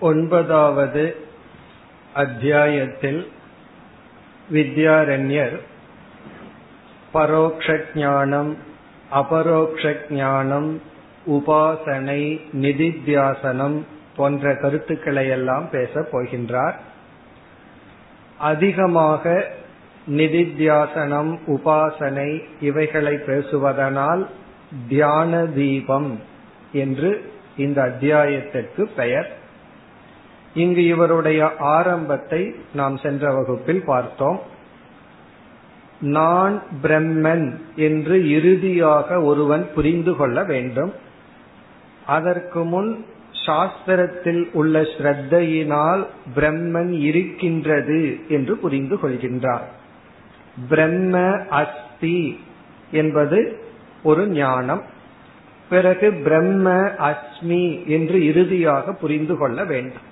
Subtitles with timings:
[0.00, 1.16] ஒன்பதாவது
[2.14, 3.20] அத்தியாயத்தில்
[4.53, 5.59] வித்யாரண்யர்.
[7.13, 8.55] பரோக்ஷானம்
[9.13, 10.77] அபரோக்ஷானம்
[11.27, 13.81] உபாசனை நிதித்தியாசனம்
[14.15, 16.73] போன்ற கருத்துக்களை எல்லாம் பேசப் போகின்றார்.
[18.37, 19.47] அதிகமாக
[20.07, 24.25] நிதித்தியாசனம் உபாசனை இவைகளை பேசுவதனால்
[24.87, 26.19] தியான தீபம்
[26.71, 29.37] என்று இந்த அத்தியாயத்திற்கு பெயர்.
[30.61, 31.41] இங்கு இவருடைய
[31.75, 32.41] ஆரம்பத்தை
[32.73, 34.39] நாம் சென்ற வகுப்பில் பார்த்தோம்.
[36.17, 40.91] நான் பிரம்மன் என்று இறுதியாக ஒருவன் புரிந்து கொள்ள வேண்டும்.
[42.05, 42.91] அதற்கு முன்
[43.45, 46.01] சாஸ்திரத்தில் உள்ள ஸ்ரத்தையினால்
[46.35, 49.67] பிரம்மன் இருக்கின்றது என்று புரிந்து கொள்கின்றார்.
[50.69, 51.15] பிரம்ம
[51.61, 52.19] அஸ்தி
[52.91, 53.39] என்பது
[54.03, 54.83] ஒரு ஞானம்.
[55.69, 56.69] பிறகு பிரம்ம
[57.07, 57.63] அஸ்மி
[57.95, 60.07] என்று இறுதியாக புரிந்து கொள்ள வேண்டும்.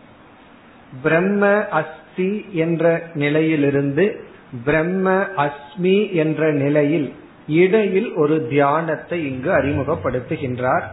[1.03, 4.25] பிரம்ம அஸ்தி என்ற நிலையிலிருந்து
[4.65, 7.13] பிரம்ம அஸ்மி என்ற நிலையில்
[7.47, 10.83] இடையில் ஒரு தியானத்தை இங்கு அறிமுகப்படுத்துகின்றார்.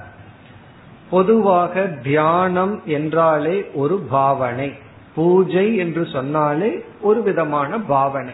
[1.11, 4.73] பொதுவாக தியானம் என்றாலே ஒரு பாவனை
[5.15, 8.33] பூஜை என்று சொன்னாலே ஒரு விதமான பாவனை.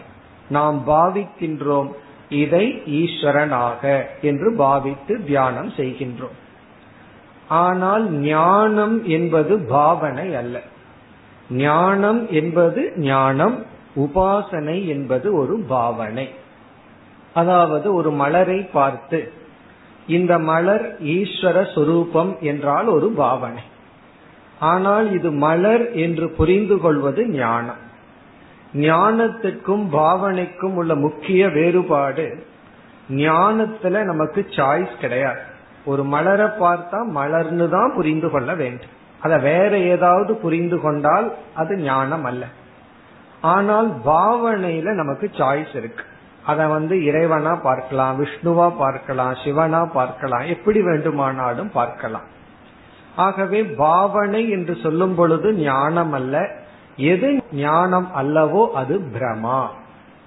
[0.49, 1.89] நாம் பாவிக்கின்றோம்
[2.29, 6.37] இதை ஈஸ்வரனாக என்று பாவித்து தியானம் செய்கின்றோம்.
[7.47, 10.61] ஆனால் ஞானம் என்பது பாவனை அல்ல.
[11.51, 16.29] ஞானம் என்பது ஞானம் உபாசனை என்பது ஒரு பாவனை.
[17.33, 19.33] அதாவது ஒரு மலரை பார்த்து
[20.07, 23.63] இந்த மலர் ஈஸ்வர சொரூபம் என்றால் ஒரு பாவனை.
[24.59, 27.81] ஆனால் இது மலர் என்று புரிந்து கொள்வது ஞானம்.
[28.73, 32.45] ஞானத்துக்கும் பாவனைக்கும் உள்ள முக்கிய வேறுபாடு
[33.09, 35.39] ஞானத்துல நமக்கு சாய்ஸ் கிடையாது.
[35.85, 38.95] ஒரு மலரை பார்த்தா மலர்னு தான் புரிந்து கொள்ள வேண்டும்.
[39.21, 42.43] அத வேற ஏதாவது புரிந்து கொண்டால் அது ஞானம் அல்ல
[43.53, 46.03] ஆனால் பாவனையில நமக்கு சாய்ஸ் இருக்கு.
[46.45, 52.27] அத வந்து இறைவனா பார்க்கலாம் விஷ்ணுவா பார்க்கலாம் சிவனா பார்க்கலாம் எப்படி வேண்டுமானாலும் பார்க்கலாம்.
[53.15, 56.35] ஆகவே பாவனை என்று சொல்லும் பொழுது ஞானம் அல்ல
[57.11, 57.29] எது
[57.65, 59.61] ஞானம் அல்லவோ அது பிரமா.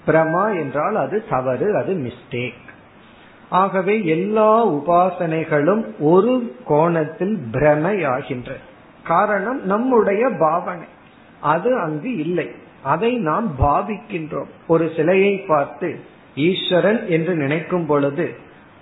[0.06, 2.62] பிரமா என்றால் அது தவறு அது மிஸ்டேக்
[3.60, 5.82] ஆகவே எல்லா உபாசனைகளும்
[6.12, 6.32] ஒரு
[6.64, 8.64] கோணத்தில் பிரமையாகின்றது
[9.06, 10.86] காரணம் நம்முடைய பாவனை.
[11.40, 12.50] அது அங்கு இல்லை.
[12.82, 14.48] அதை நாம் பாவிக்கின்றோம்.
[14.66, 16.00] ஒரு சிலையை பார்த்து
[16.34, 18.36] ஈஸ்வரன் என்று நினைக்கும் பொழுது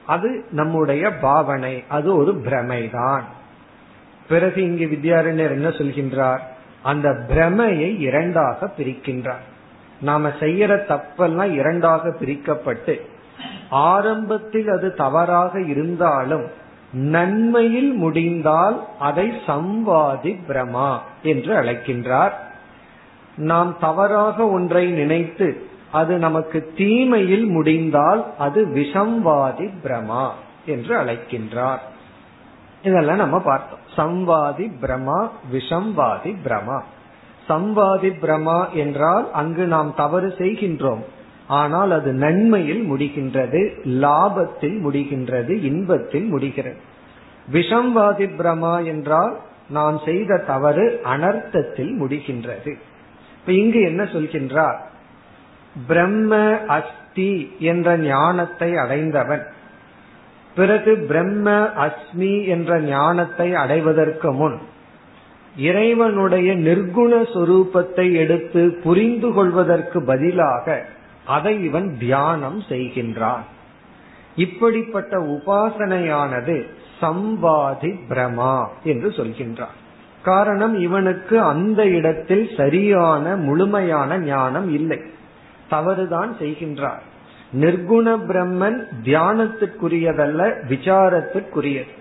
[0.07, 1.85] அது நம்முடைய பாவனை.
[1.89, 3.23] அது ஒரு பிரமைதான்.
[4.29, 6.39] பிறகு இங்கு வித்யாரண்யர் என்ன சொல்கின்றார்?
[6.83, 9.51] அந்த பிரமையை இரண்டாக பிரிக்கின்றார்.
[10.01, 13.01] நாம செய்யற தப்பெல்லாம் இரண்டாக பிரிக்கப்பட்டு
[13.71, 16.47] ஆரம்பத்தில் அது தவறாக இருந்தாலும்
[16.93, 22.33] நன்மையில் முடிந்தால் அதை சம்வாதி பிரமா என்று அழைக்கின்றார்.
[23.37, 30.31] நாம் தவறாக ஒன்றை நினைத்து அது நமக்கு தீமையில் முடிந்தால் அது விஷம்வாதி பிரமா
[30.67, 31.79] என்று அழைக்கின்றார்.
[32.83, 33.81] இதெல்லாம் நம்ம பார்த்தோம்.
[33.97, 36.81] சம்வாதி பிரமா விஷம்வாதி பிரமா
[37.49, 41.03] சம்வாதி பிரமா என்றால் அங்கு நாம் தவறு செய்கின்றோம்.
[41.53, 43.61] ஆனால் அது நன்மையில் முடிகின்றது
[44.05, 46.81] லாபத்தில் முடிகின்றது இன்பத்தில் முடிகிறது.
[47.49, 49.35] விஷம்வாதி பிரமா என்றால்
[49.69, 52.73] நாம் செய்த தவறு அனர்த்தத்தில் முடிகின்றது.
[53.37, 54.79] இப்ப இங்கு என்ன சொல்கின்றார்?
[55.87, 56.33] பிரம்ம
[56.69, 57.33] அஸ்தி
[57.71, 59.45] என்ற ஞானத்தை அடைந்தவன்.
[60.57, 61.51] பிறகு பிரம்ம
[61.85, 64.57] அஸ்மி என்ற ஞானத்தை அடைவதற்கு முன்
[65.57, 70.67] இறைவனுடைய நிர்குண சொரூபத்தை எடுத்து புரிந்து கொள்வதற்கு பதிலாக
[71.27, 73.43] அதை இவன் தியானம் செய்கின்றான்.
[74.37, 76.67] இப்படிப்பட்ட உபாசனையானது
[77.01, 79.77] சம்பாதி பிரமா என்று சொல்கின்றான்.
[80.23, 85.01] காரணம் இவனுக்கு அந்த இடத்தில் சரியான முழுமையான ஞானம் இல்லை.
[85.69, 87.03] தவறுதான் செய்கின்றார்.
[87.61, 92.01] நிர்குண பிரம்மன் தியானத்திற்குரியதல்ல விசாரத்திற்குரியது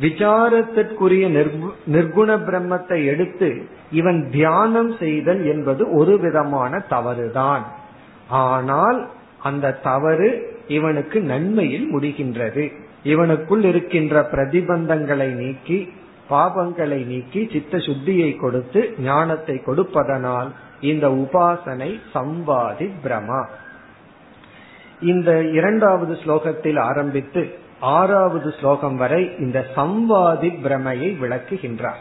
[0.00, 1.28] விசாரத்திற்குரிய
[1.86, 7.66] நிர்குண பிரம்மத்தை எடுத்து இவன் தியானம் செய்தல் என்பது ஒரு விதமான தவறுதான்.
[8.30, 12.72] ஆனால் அந்த தவறு இவனுக்கு நன்மையில் முடிகின்றது.
[13.04, 15.92] இவனுக்குள் இருக்கின்ற பிரதிபந்தங்களை நீக்கி
[16.30, 20.50] பாபங்களை நீக்கி சித்த சுத்தியை கொடுத்து ஞானத்தை கொடுப்பதனால்
[20.80, 23.46] இந்த உபாசனை சம்பாதி பிரமா.
[25.00, 32.00] இந்த இரண்டாவது ஸ்லோகத்தில் ஆரம்பித்து ஆறாவது ஸ்லோகம் வரை இந்த சம்வாதி பிரமையை விளக்குகின்றார்.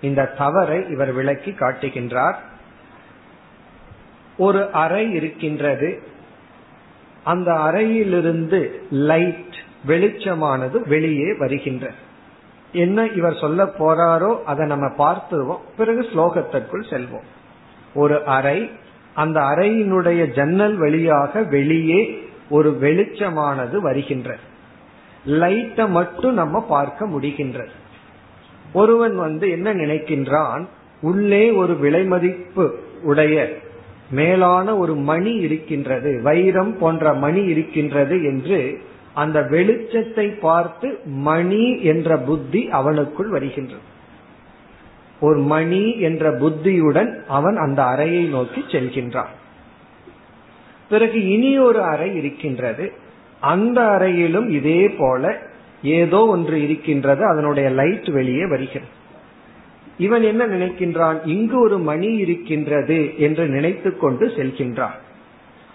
[0.00, 2.36] இந்த தவறை இவர் விளக்கி காட்டுகின்றார்.
[4.38, 6.02] ஒரு அறை இருக்கின்றது.
[7.24, 9.56] அந்த அறையிலிருந்து லைட்
[9.86, 12.04] வெளிச்சமானது வெளியே வருகின்றது
[12.72, 15.64] என்ன இவர் சொல்ல போறாரோ அதை நம்ம பார்த்துருவோம்.
[15.76, 17.28] பிறகு ஸ்லோகத்திற்குள் செல்வோம்.
[17.94, 18.70] ஒரு அறை
[19.14, 24.44] அந்த அறையினுடைய ஜன்னல் வழியாக வெளியே ஒரு வெளிச்சமானது வருகின்றது
[25.24, 27.74] லைட்டை மட்டும் நம்ம பார்க்க முடிகின்றது
[28.72, 30.66] ஒருவன் வந்து என்ன நினைக்கின்றான்?
[31.00, 32.64] உள்ளே ஒரு விலைமதிப்பு
[33.02, 33.58] உடைய
[34.10, 38.80] மேலான ஒரு மணி இருக்கின்றது வைரம் போன்ற மணி இருக்கின்றது என்று
[39.14, 43.82] அந்த வெளிச்சத்தை பார்த்து மணி என்ற புத்தி அவனுக்குள் வருகின்றது.
[45.20, 49.32] ஒரு மணி என்ற புத்தியுடன் அவன் அந்த அறையை நோக்கி செல்கின்றான்.
[50.88, 52.92] பிறகு இனி ஒரு அறை இருக்கின்றது.
[53.40, 55.38] அந்த அறையிலும் இதே போல
[55.82, 57.24] ஏதோ ஒன்று இருக்கின்றது.
[57.26, 59.04] அதனுடைய லைட் வெளியே வருகிறது.
[59.98, 61.18] இவன் என்ன நினைக்கின்றான்?
[61.24, 64.96] இங்கு ஒரு மணி இருக்கின்றது என்று நினைத்து கொண்டு செல்கின்றான்.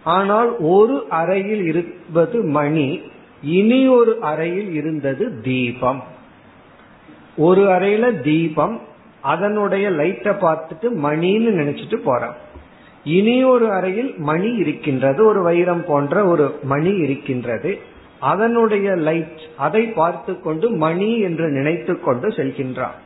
[0.03, 3.01] ஆனால் ஒரு அறையில் இருப்பது மணி
[3.43, 6.03] இனி ஒரு அறையில் இருந்தது தீபம்.
[7.37, 8.79] ஒரு அறையில தீபம்
[9.21, 12.35] அதனுடைய லைட்டை பார்த்துட்டு மணின்னு நினைச்சிட்டு போறான்.
[13.03, 17.77] இனி ஒரு அறையில் மணி இருக்கின்றது ஒரு வைரம் போன்ற ஒரு மணி இருக்கின்றது.
[18.19, 22.97] அதனுடைய லைட் அதை பார்த்து கொண்டு மணி என்று நினைத்து கொண்டு செல்கின்றான்.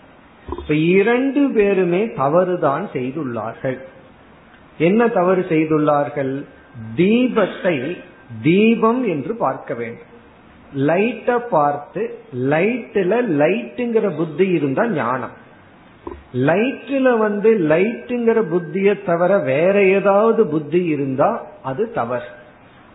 [0.49, 3.77] இப்ப இரண்டு பேருமே தவறுதான் செய்துள்ளார்கள்.
[4.77, 6.45] என்ன தவறு செய்துள்ளார்கள்?
[6.95, 7.97] தீபத்தை
[8.41, 10.13] தீபம் என்று பார்க்க வேண்டும்.
[10.73, 15.35] லைட்டை பார்த்து லைட்ல லைட்டுங்கிற புத்தி இருந்தா ஞானம்.
[16.33, 22.25] லைட்ல வந்து லைட்டுங்கிற புத்திய தவிர வேற ஏதாவது புத்தி இருந்தா அது தவறு.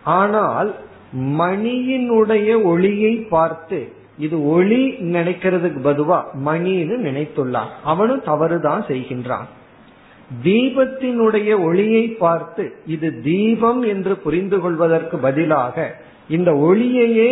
[0.03, 0.75] ஆனால்
[1.17, 3.93] மணியினுடைய ஒளியை பார்த்து
[4.25, 4.81] இது ஒளி
[5.15, 7.71] நினைக்கிறதுக்கு பதுவா மணின்னு நினைத்துள்ளான்.
[7.91, 9.47] அவனும் தவறுதான் செய்கின்றான்.
[10.43, 15.75] தீபத்தினுடைய ஒளியை பார்த்து இது தீபம் என்று புரிந்து கொள்வதற்கு பதிலாக
[16.29, 17.31] இந்த ஒளியையே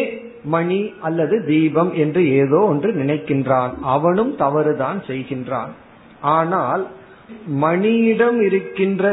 [0.56, 3.72] மணி அல்லது தீபம் என்று ஏதோ ஒன்று நினைக்கின்றான்.
[3.96, 5.72] அவனும் தவறுதான் செய்கின்றான்.
[6.36, 6.84] ஆனால்
[7.64, 9.04] மணியிடம் இருக்கின்ற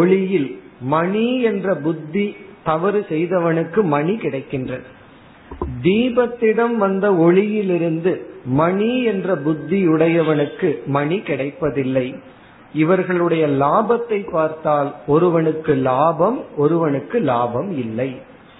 [0.00, 0.50] ஒளியில்
[0.94, 2.26] மணி என்ற புத்தி
[2.64, 4.86] தவறு செய்தவனுக்கு மணி கிடைக்கின்றது.
[5.82, 8.12] தீபத்திடம் வந்த ஒளியிலிருந்து
[8.44, 12.14] மணி என்ற புத்தியுடையவனுக்கு மணி கிடைப்பதில்லை.
[12.72, 18.16] இவர்களுடைய லாபத்தை பார்த்தால் ஒருவனுக்கு லாபம் ஒருவனுக்கு லாபம் இல்லை.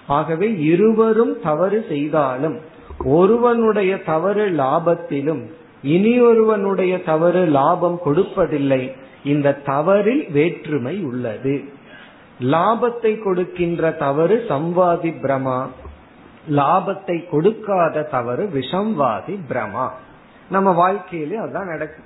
[0.07, 2.57] ஆகவே இருவரும் தவறு செய்தாலும்
[3.03, 5.43] ஒருவனுடைய தவறு லாபத்திலும்
[5.81, 8.91] இனி ஒருவனுடைய தவறு லாபம் கொடுப்பதில்லை.
[9.23, 11.63] இந்த தவறில் வேற்றுமை உள்ளது.
[12.41, 15.67] லாபத்தை கொடுக்கின்ற தவறு சம்வாதி பிரமா
[16.49, 19.89] லாபத்தை கொடுக்காத தவறு விஷம்வாதி பிரமா.
[20.49, 22.05] நம்ம வாழ்க்கையில அதுதான் நடக்கும்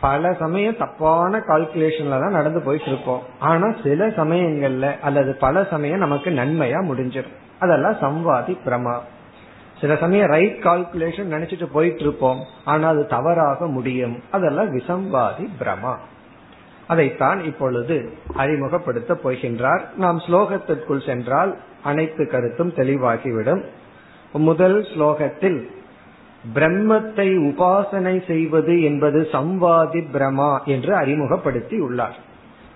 [0.00, 6.30] பல சமயம் தப்பான கால்குலேஷன்ல தான் நடந்து போயிட்டு இருப்போம் ஆனா சில சமயங்கள்ல அல்லது பல சமயம் நமக்கு
[6.30, 7.36] நன்மையா முடிஞ்சிடும்.
[7.58, 8.98] அதெல்லாம் சம்வாதி பிரமா.
[9.80, 14.22] சில சமயம் ரைட் கால்குலேஷன் நினைச்சிட்டு போயிட்டு இருப்போம் ஆனா அது தவறாக முடியும்.
[14.30, 15.96] அதெல்லாம் விசம்வாதி பிரமா.
[16.86, 17.96] அதைத்தான் இப்பொழுது
[18.34, 19.82] அறிமுகப்படுத்த போகின்றார்.
[19.96, 23.62] நாம் ஸ்லோகத்திற்குள் சென்றால் அனைத்து கருத்தும் தெளிவாகிவிடும்.
[24.32, 25.58] முதல் ஸ்லோகத்தில்
[26.54, 32.16] பிரம்மத்தை உபாசனை செய்வது என்பது சம்வாதி பிரமா என்று அறிமுகப்படுத்தி உள்ளார்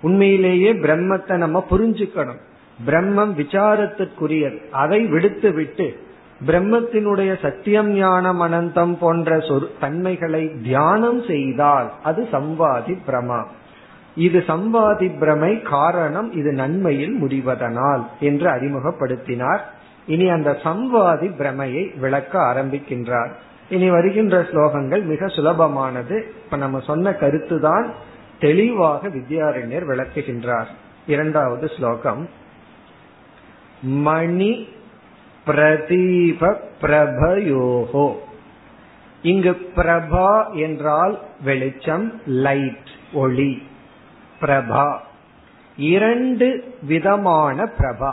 [0.00, 2.41] உண்மையிலேயே பிரம்மத்தை நம்ம புரிஞ்சுக்கணும்.
[2.87, 4.59] பிரம்மம் விசாரத்திற்குரியது.
[4.83, 5.87] அதை விடுத்து விட்டு
[6.47, 9.38] பிரம்மத்தினுடைய சத்தியம் ஞானம் அனந்தம் போன்ற
[9.81, 13.41] தன்மைகளை தியானம் செய்தால் அது சம்வாதி பிரமா.
[14.15, 19.61] இது சம்வாதி பிரமை காரணம் இது நன்மையில் முடிவதனால் என்று அறிமுகப்படுத்தினார்.
[20.07, 23.31] இனி அந்த சம்வாதி பிரமையை விளக்க ஆரம்பிக்கின்றார்.
[23.69, 26.17] இனி வருகின்ற ஸ்லோகங்கள் மிக சுலபமானது.
[26.17, 27.87] இப்ப நம்ம சொன்ன கருத்துதான்
[28.41, 30.67] தெளிவாக வித்யாரண்யர் விளக்குகின்றார்.
[31.07, 32.29] இரண்டாவது ஸ்லோகம்.
[33.81, 34.69] மணி
[35.47, 38.12] பிரதீப பிரபயோகோ.
[39.23, 43.67] இங்கு பிரபா என்றால் வெளிச்சம் லைட் ஒளி.
[44.40, 44.97] பிரபா.
[45.76, 48.12] இரண்டு விதமான பிரபா.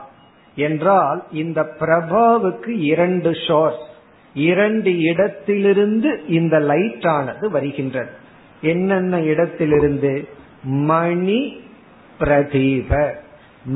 [0.56, 3.86] என்றால் இந்த பிரபாவுக்கு இரண்டு ஷோர்ஸ்
[4.34, 8.10] இரண்டு இடத்திலிருந்து இந்த லைட் ஆனது வருகின்றது.
[8.62, 10.28] என்னென்ன இடத்திலிருந்து?
[10.64, 11.64] மணி
[12.20, 13.12] பிரதீப.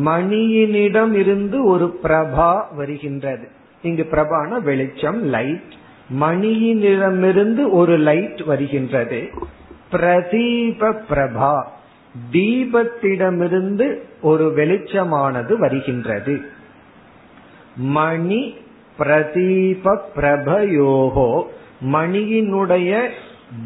[0.05, 3.47] மணியினிடம் இருந்து ஒரு பிரபா வருகின்றது.
[3.81, 5.73] இங்கு பிரபான வெளிச்சம் லைட்
[6.19, 9.29] மணியினிடமிருந்து ஒரு லைட் வருகின்றது.
[9.91, 11.63] பிரதீப பிரபா.
[12.31, 16.39] தீபத்திடமிருந்து ஒரு வெளிச்சமானது வருகின்றது.
[17.75, 18.55] மணி
[18.99, 21.43] பிரதீப பிரபயோகோ.
[21.91, 23.09] மணியினுடைய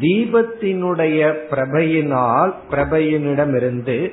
[0.00, 4.12] தீபத்தினுடைய பிரபையினால் பிரபையினிடமிருந்து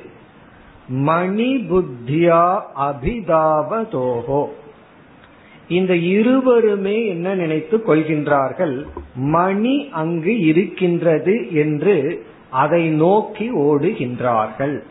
[0.88, 4.46] மணி புத்தியா அபிதாவதோகோ.
[5.68, 8.86] இந்த இருவருமே என்ன நினைத்து கொள்கின்றார்கள்?
[9.14, 14.82] மணி அங்கு இருக்கின்றது என்று அதை நோக்கி ஓடுகின்றார்கள்.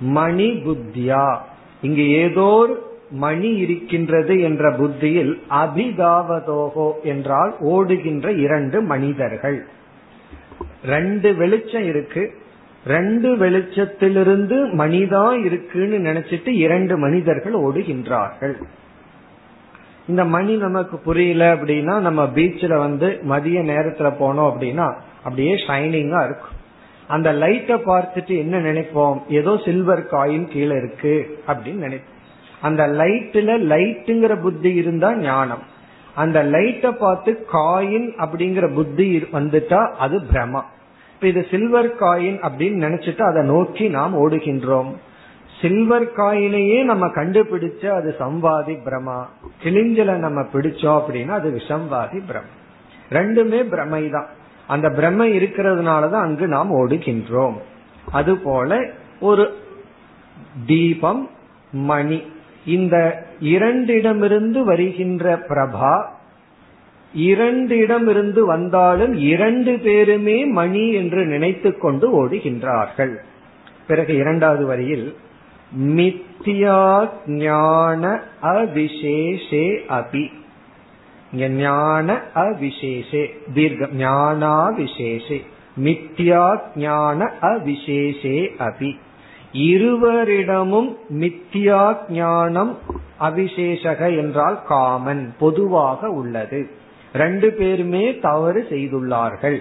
[0.00, 1.38] மணி புத்தியா.
[1.82, 2.76] இங்கு ஏதோ
[3.10, 9.66] மணி இருக்கின்றது என்ற புத்தியில் அபிதாவதோகோ என்றால் ஓடுகின்ற இரண்டு மனிதர்கள்.
[10.84, 12.34] ரெண்டு வெளிச்சம் இருக்கு.
[12.86, 18.62] ரெண்டு வெளிச்சத்திலிருந்து மணிதான் இருக்குன்னு நினைச்சிட்டு இரண்டு மனிதர்கள் ஓடுகின்றார்கள்.
[20.08, 26.58] இந்த மணி நமக்கு புரியல அப்படின்னா நம்ம பீச்ல வந்து மதிய நேரத்துல போனோம் அப்படின்னா அப்படியே ஷைனிங்கா இருக்கும்.
[27.14, 29.18] அந்த லைட்டை பார்த்துட்டு என்ன நினைப்போம்?
[29.38, 31.14] ஏதோ சில்வர் காயின் கீழே இருக்கு
[31.50, 32.18] அப்படின்னு நினைப்போம்.
[32.68, 35.62] அந்த லைட்ல லைட்டுங்கிற புத்தி இருந்தா ஞானம்.
[36.14, 40.62] அந்த லைட்டை பார்த்து காயின் அப்படிங்கிற புத்தி வந்துட்டா அது பிரமா
[41.14, 44.90] இப்ப இது சில்வர் காயின் அப்படின்னு நினைச்சிட்டு அதை நோக்கி நாம் ஓடுகின்றோம்.
[45.60, 49.16] சில்வர் காயினையே நம்ம கண்டுபிடிச்ச அது சம்வாதி பிரமா
[49.62, 52.46] கிளிஞ்சல நம்ம பிடிச்சோம் அப்படின்னா அது விஷம்வாதி பிரம
[53.18, 54.28] ரெண்டுமே பிரமை தான்
[54.70, 57.56] அந்த பிரம்மை இருக்கிறதுனாலதான் அங்கு நாம் ஓடுகின்றோம்.
[58.12, 58.78] அதுபோல
[59.20, 59.44] ஒரு
[60.66, 61.22] தீபம்
[61.72, 62.18] மணி
[62.66, 62.96] இந்த
[63.40, 65.94] இரண்டிடமிருந்து வருகின்ற பிரபா
[67.14, 73.14] இரண்டு இடமிருந்து வந்தாலும் இரண்டு பேருமே மணி என்று நினைத்து கொண்டு ஓடுகின்றார்கள்.
[73.86, 75.08] பிறகு இரண்டாவது வரியில்
[75.88, 79.66] மித்தியா ஞான அவிசேஷே
[79.98, 80.24] அபி.
[81.32, 85.42] ஞான அவிசேஷே தீர்க்க ஞானா விசேஷே
[85.80, 88.98] மித்யா ஞான அவிசேஷே அபி.
[89.52, 92.78] இருவரிடமும் மித்யா ஞானம்
[93.20, 96.70] அவிசேஷக என்றால் காமன் பொதுவாக உள்ளது.
[97.12, 99.58] ரெண்டு பேருமே தவறு செய்துள்ளார்கள்.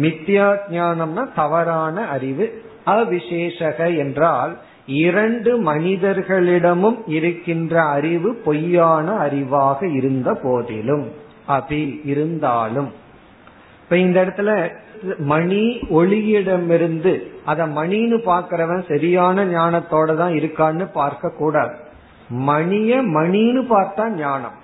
[0.00, 4.58] மித்யா ஞானம்னா தவறான அறிவு அவிசேஷக என்றால்
[5.04, 11.04] இரண்டு மனிதர்களிடமும் இருக்கின்ற அறிவு பொய்யான அறிவாக இருந்த போதிலும்
[11.56, 12.90] அபி இருந்தாலும்.
[13.82, 14.50] இப்ப இந்த இடத்துல
[15.32, 15.62] மணி
[15.98, 17.12] ஒளியிடமிருந்து
[17.44, 21.74] அத மணின்னு பாக்கிறவன் சரியான ஞானத்தோட தான் இருக்கான்னு பார்க்க கூடாது.
[22.50, 24.56] மணிய மணின்னு பார்த்தா ஞானம்.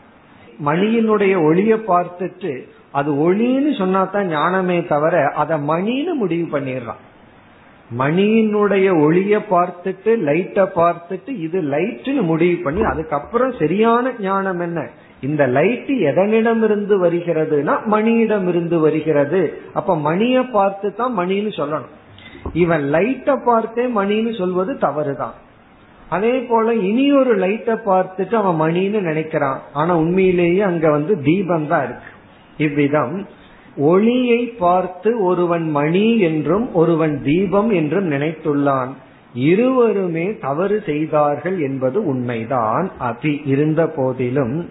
[0.64, 2.52] மணியினுடைய ஒளிய பார்த்துட்டு
[2.98, 7.02] அது ஒளின்னு சொன்னா தான் ஞானமே தவிர அத மணின்னு முடிவு பண்ணிடுறான்.
[7.90, 14.90] மணியினுடைய ஒளிய பார்த்துட்டு லைட்ட பார்த்துட்டு இது லைட்னு முடிவு பண்ணி அதுக்கப்புறம் சரியான ஞானம் என்ன?
[15.20, 19.60] இந்த லைட் எதனிடம் இருந்து வருகிறதுனா மணியிடம் இருந்து வருகிறது.
[19.72, 21.94] அப்ப மணிய பார்த்து தான் மணின்னு சொல்லணும்.
[22.52, 25.34] இவன் லைட்ட பார்த்தே மணின்னு சொல்வது தவறுதான்.
[26.08, 29.58] அதே போல இனி ஒரு லைட்டை பார்த்துட்டு அவன் மணின்னு நினைக்கிறான்.
[29.72, 32.10] ஆனா உண்மையிலேயே அங்க வந்து தீபம் தான் இருக்கு.
[32.56, 33.26] இவ்விதம்
[33.76, 38.88] ஒளியை பார்த்து ஒருவன் மணி என்றும் ஒருவன் தீபம் என்றும் நினைத்துள்ளான்.
[39.34, 42.90] இருவருமே தவறு செய்தார்கள் என்பது உண்மைதான்.
[43.00, 44.70] அபி இருந்த போதிலும்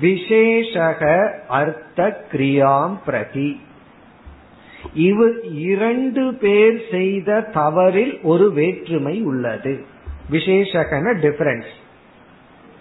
[0.00, 3.60] விசேஷக அர்த்த கிரியாம் பிரதி.
[4.94, 9.84] இவர் இரண்டு பேர் செய்த தவறில் ஒரு வேற்றுமை உள்ளது.
[10.30, 11.70] விசேஷகன டிஃபரன்ஸ்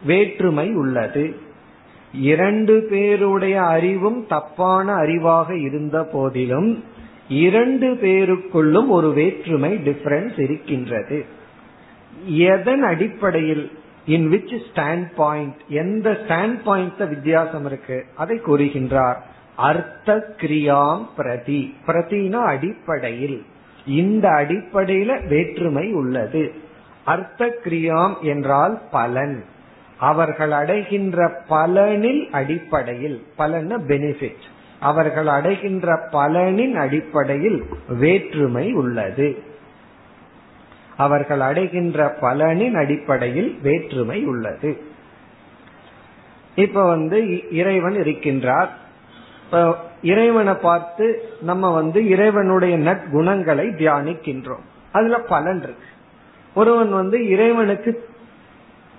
[0.06, 1.36] வேற்றுமை உள்ளது.
[2.18, 6.84] இரண்டு பேருடைய அறிவும் தப்பான அறிவாக இருந்த போதிலும்
[7.30, 11.26] இரண்டு பேருக்குள்ளும் ஒரு வேற்றுமை டிஃபரன்ஸ் இருக்கின்றது.
[12.28, 13.72] எதன் அடிப்படையில்
[14.06, 18.06] இன் விச் ஸ்டாண்ட் பாயிண்ட் எந்த ஸ்டாண்ட் பாயிண்ட் வித்தியாசம் இருக்கு?
[18.16, 19.16] அதை கூறுகின்றார்
[19.56, 21.74] அர்த்த கிரியாம் பிரதி.
[21.88, 23.46] பிரதினா அடிப்படையில்.
[23.88, 26.52] இந்த அடிப்படையில வேற்றுமை உள்ளது.
[27.06, 29.44] அர்த்த கிரியாம் என்றால் பலன்.
[30.00, 34.46] அவர்கள் அடைகின்ற பலனில் அடிப்படையில் பலன பெனிஃபிட்
[34.80, 39.44] அவர்கள் அடைகின்ற பலனின் அடிப்படையில் வேற்றுமை உள்ளது.
[40.98, 44.78] அவர்கள் அடைகின்ற பலனின் அடிப்படையில் வேற்றுமை உள்ளது.
[46.56, 48.68] இப்ப வந்து இறைவன் இருக்கின்றார்.
[50.04, 54.66] இறைவனை பார்த்து நம்ம வந்து இறைவனுடைய நற்குணங்களை தியானிக்கின்றோம்.
[54.92, 55.86] அதுல பலன் இருக்கு.
[56.54, 58.10] ஒருவன் வந்து இறைவனுக்கு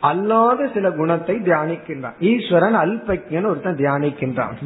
[0.01, 2.15] அல்லாத சில குணத்தை தியானிக்கின்றான்.
[2.21, 4.57] ஈஸ்வரன் அல்பக்யன் ஒருத்தன் தியானிக்கின்றான்.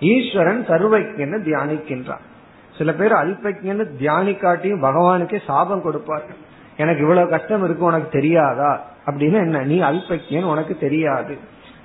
[0.00, 2.24] ஈஸ்வரன் சர்வஜன்னு தியானிக்கின்றான்.
[2.78, 6.36] சில பேர் அல்பக்யன்னு தியானிக்காட்டியும் பகவானுக்கே சாபம் கொடுப்பார்கள்.
[6.76, 8.84] எனக்கு இவ்வளவு கஷ்டம் இருக்கு உனக்கு தெரியாதா?
[9.06, 11.38] அப்படின்னு என்ன நீ அல்பக்யன் உனக்கு தெரியாது.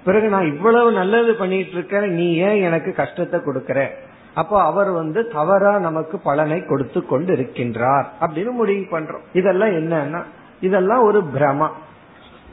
[0.04, 3.88] பிறகு நான் இவ்வளவு நல்லது பண்ணிட்டு இருக்கேன் நீ ஏன் எனக்கு கஷ்டத்தை கொடுக்கற?
[4.34, 9.22] அப்போ அவர் வந்து தவறா நமக்கு பலனை கொடுத்து கொண்டு இருக்கின்றார் அப்படின்னு முடிவு பண்றோம்.
[9.34, 10.24] இதெல்லாம் என்னன்னா
[10.62, 11.70] இதெல்லாம் ஒரு பிரமா.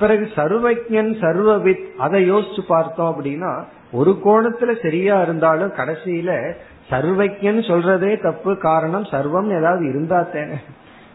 [0.02, 6.52] பிறகு சர்வஜன் சர்வவித் அதை யோசிச்சு பார்த்தோம் அப்படின்னா ஒரு கோணத்துல சரியா இருந்தாலும் கடைசியில
[6.90, 10.59] சர்வஜன் சொல்றதே தப்பு காரணம் சர்வம் ஏதாவது இருந்தா தானே.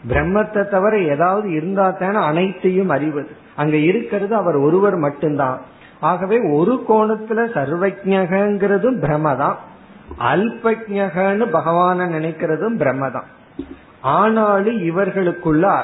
[0.10, 3.30] பிரம்மத்தை தவிர ஏதாவது இருந்தா தானே அனைத்தையும் அறிவது.
[3.56, 5.62] அங்க இருக்கிறது அவர் ஒருவர் மட்டும்தான்.
[6.00, 9.56] ஆகவே ஒரு கோணத்துல சர்வஜகங்கிறதும் பிரமதான்
[10.20, 13.28] அல்பஜகன்னு பகவான நினைக்கிறதும் பிரம்மதான்.
[14.02, 15.84] ஆனாலும் இவர்களுக்குள்ள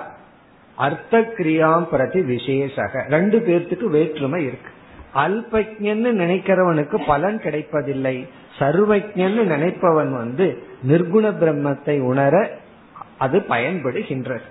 [0.75, 3.03] அர்த்த கிரியாம் பிரதி விசேஷக.
[3.09, 4.71] ரெண்டு பேர்த்துக்கு வேற்றுமை இருக்கு.
[5.15, 8.27] அல்பஜன்னு நினைக்கிறவனுக்கு பலன் கிடைப்பதில்லை.
[8.59, 12.49] சர்வஜன்னு நினைப்பவன் வந்து நிர்குண பிரம்மத்தை உணர
[13.17, 14.41] அது பயன்படுகின்றது.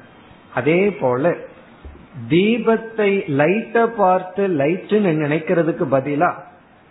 [0.55, 1.35] அதே போல
[2.29, 3.11] தீபத்தை
[3.41, 6.33] லைட்ட பார்த்து லைட்டுன்னு நினைக்கிறதுக்கு பதிலா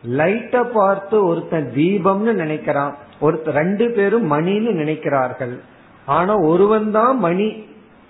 [0.04, 2.94] லைட்ட பார்த்து ஒருத்தன் தீபம்னு நினைக்கிறான்.
[3.22, 5.60] ஒருத்தர் ரெண்டு பேரும் மணின்னு நினைக்கிறார்கள்.
[6.06, 7.66] ஆனா ஒருவன் தான் மணி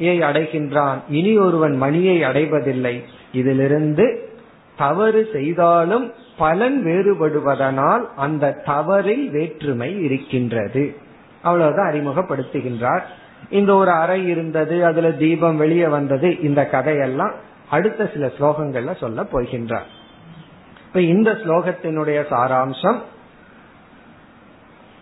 [0.07, 0.97] அடைகின்றான்.
[1.09, 3.03] இனி ஒருவன் மணியை அடைவதில்லை.
[3.33, 4.29] இதிலிருந்து
[4.77, 10.95] தவறு செய்தாலும் பலன் வேறுபடுவதனால் அந்த தவறில் வேற்றுமை இருக்கின்றது.
[11.41, 13.01] அவ்வளவுதான் அறிமுகப்படுத்துகின்றார்.
[13.49, 17.33] இந்த ஒரு அறை இருந்தது அதுல தீபம் வெளியே வந்தது இந்த கதையெல்லாம்
[17.69, 19.89] அடுத்த சில ஸ்லோகங்கள்ல சொல்ல போகின்றார்.
[20.87, 22.97] இப்ப இந்த ஸ்லோகத்தினுடைய சாராம்சம்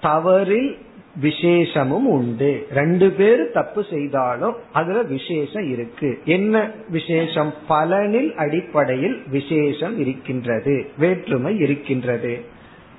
[0.01, 0.87] தவறில்
[1.21, 2.67] விசேஷமும் உண்டு.
[2.71, 6.21] ரெண்டு பேர் தப்பு செய்தாலும் அதுல விசேஷம் இருக்கு.
[6.25, 7.53] என்ன விசேஷம்?
[7.69, 12.41] பலனில் அடிப்படையில் விசேஷம் இருக்கின்றது வேற்றுமை இருக்கின்றது.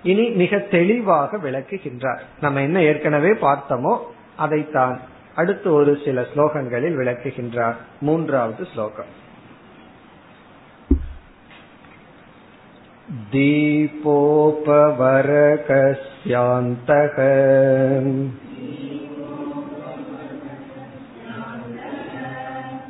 [0.02, 2.20] இனி மிக தெளிவாக விளக்குகின்றார்.
[2.40, 3.98] நம்ம என்ன ஏற்கனவே பார்த்தோமோ
[4.36, 5.00] அதைத்தான்
[5.34, 7.74] அடுத்து ஒரு சில ஸ்லோகங்களில் விளக்குகின்றார்.
[8.00, 9.18] மூன்றாவது ஸ்லோகம்.
[16.19, 17.15] दीपोपवरकस्यान्तः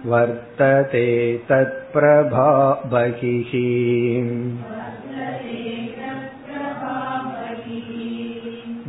[0.05, 1.07] वर्तते
[1.49, 2.49] तत्प्रभा
[2.93, 3.51] बहिः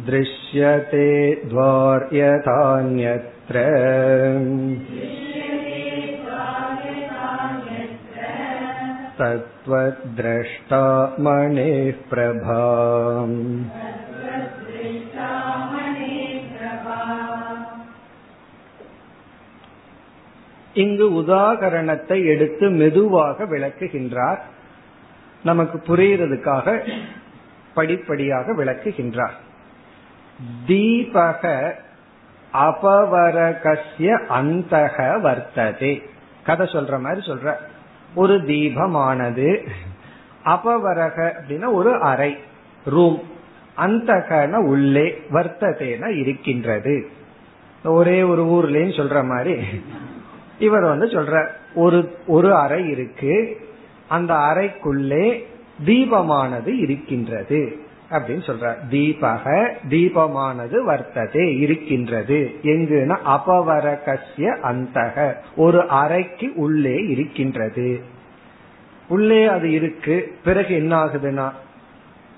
[0.06, 1.08] दृश्यते
[1.48, 3.64] द्वार्यथान्यत्र
[9.20, 10.82] तत्त्वद्रष्टा
[11.20, 12.62] मणेः प्रभा
[20.73, 24.39] இங்கு உதாகரணத்தை எடுத்து மெதுவாக விளக்குகின்றார்.
[25.43, 26.91] நமக்கு புரிகிறதுக்காக
[27.73, 29.31] படிப்படியாக விளக்குகின்றார்.
[30.67, 31.73] தீபக
[32.53, 36.01] அபவரகசிய அந்தக வர்த்ததே.
[36.43, 37.53] கதை சொல்ற மாதிரி சொல்ற.
[38.15, 39.67] ஒரு தீபமானது
[40.45, 42.37] அபவரக அப்படின்னா ஒரு அறை
[42.85, 43.21] ரூம்
[43.77, 47.09] அந்தகன உள்ளே வர்த்ததேன இருக்கின்றது.
[47.83, 49.57] ஒரே ஒரு ஊர்லன்னு சொல்ற மாதிரி.
[50.61, 53.57] இவர் வந்து சொல்ற ஒரு ஒரு அறை இருக்கு
[54.07, 55.43] அந்த அறைக்குள்ளே
[55.85, 57.77] தீபமானது இருக்கின்றது
[58.11, 62.51] அப்படின்னு சொல்ற தீபக தீபமானது வர்த்ததே இருக்கின்றது.
[62.63, 68.01] எங்குன்னா அபவரகசிய அந்தக ஒரு அறைக்கு உள்ளே இருக்கின்றது.
[69.07, 71.51] உள்ளே அது இருக்கு பிறகு என்ன ஆகுதுன்னா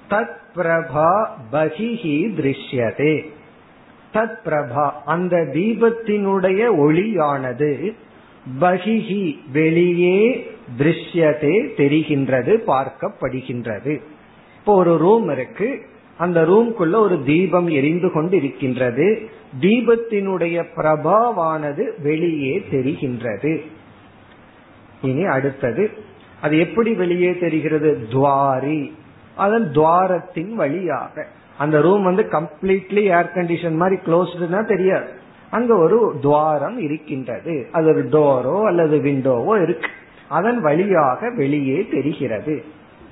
[0.10, 3.32] தத் பிரபா பகிஹி திருஷ்யதே.
[4.14, 7.94] தத் பிரபா அந்த தீபத்தினுடைய ஒளியானது
[8.60, 14.02] பகிஹி வெளியே திருஷ்யதே தெரிகின்றது பார்க்கப்படுகின்றது.
[14.56, 15.82] இப்போ ஒரு ரூம் இருக்கு.
[16.18, 19.30] அந்த ரூம்குள்ள ஒரு தீபம் எரிந்து கொண்டு இருக்கின்றது
[19.62, 23.62] தீபத்தினுடைய பிரபாவானது வெளியே தெரிகின்றது.
[25.02, 25.92] இனி அடுத்தது
[26.42, 28.08] அது எப்படி வெளியே தெரிகிறது?
[28.12, 28.92] துவாரி.
[29.36, 31.28] அதன் துவாரத்தின் வழியாக.
[31.58, 35.22] அந்த ரூம் வந்து கம்ப்ளீட்லி ஏர் கண்டிஷன் மாதிரி க்ளோஸ்டுனா தெரியாது.
[35.54, 37.68] அங்க ஒரு துவாரம் இருக்கின்றது.
[37.72, 39.88] அது ஒரு டோரோ அல்லது விண்டோவோ இருக்கு.
[40.30, 42.64] அதன் வழியாக வெளியே தெரிகிறது.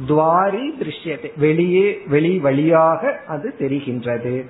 [0.07, 1.31] துவாரி திருஷ்யத்தை.
[1.37, 4.45] வெளியே வெளி வழியாக அது தெரிகின்றது.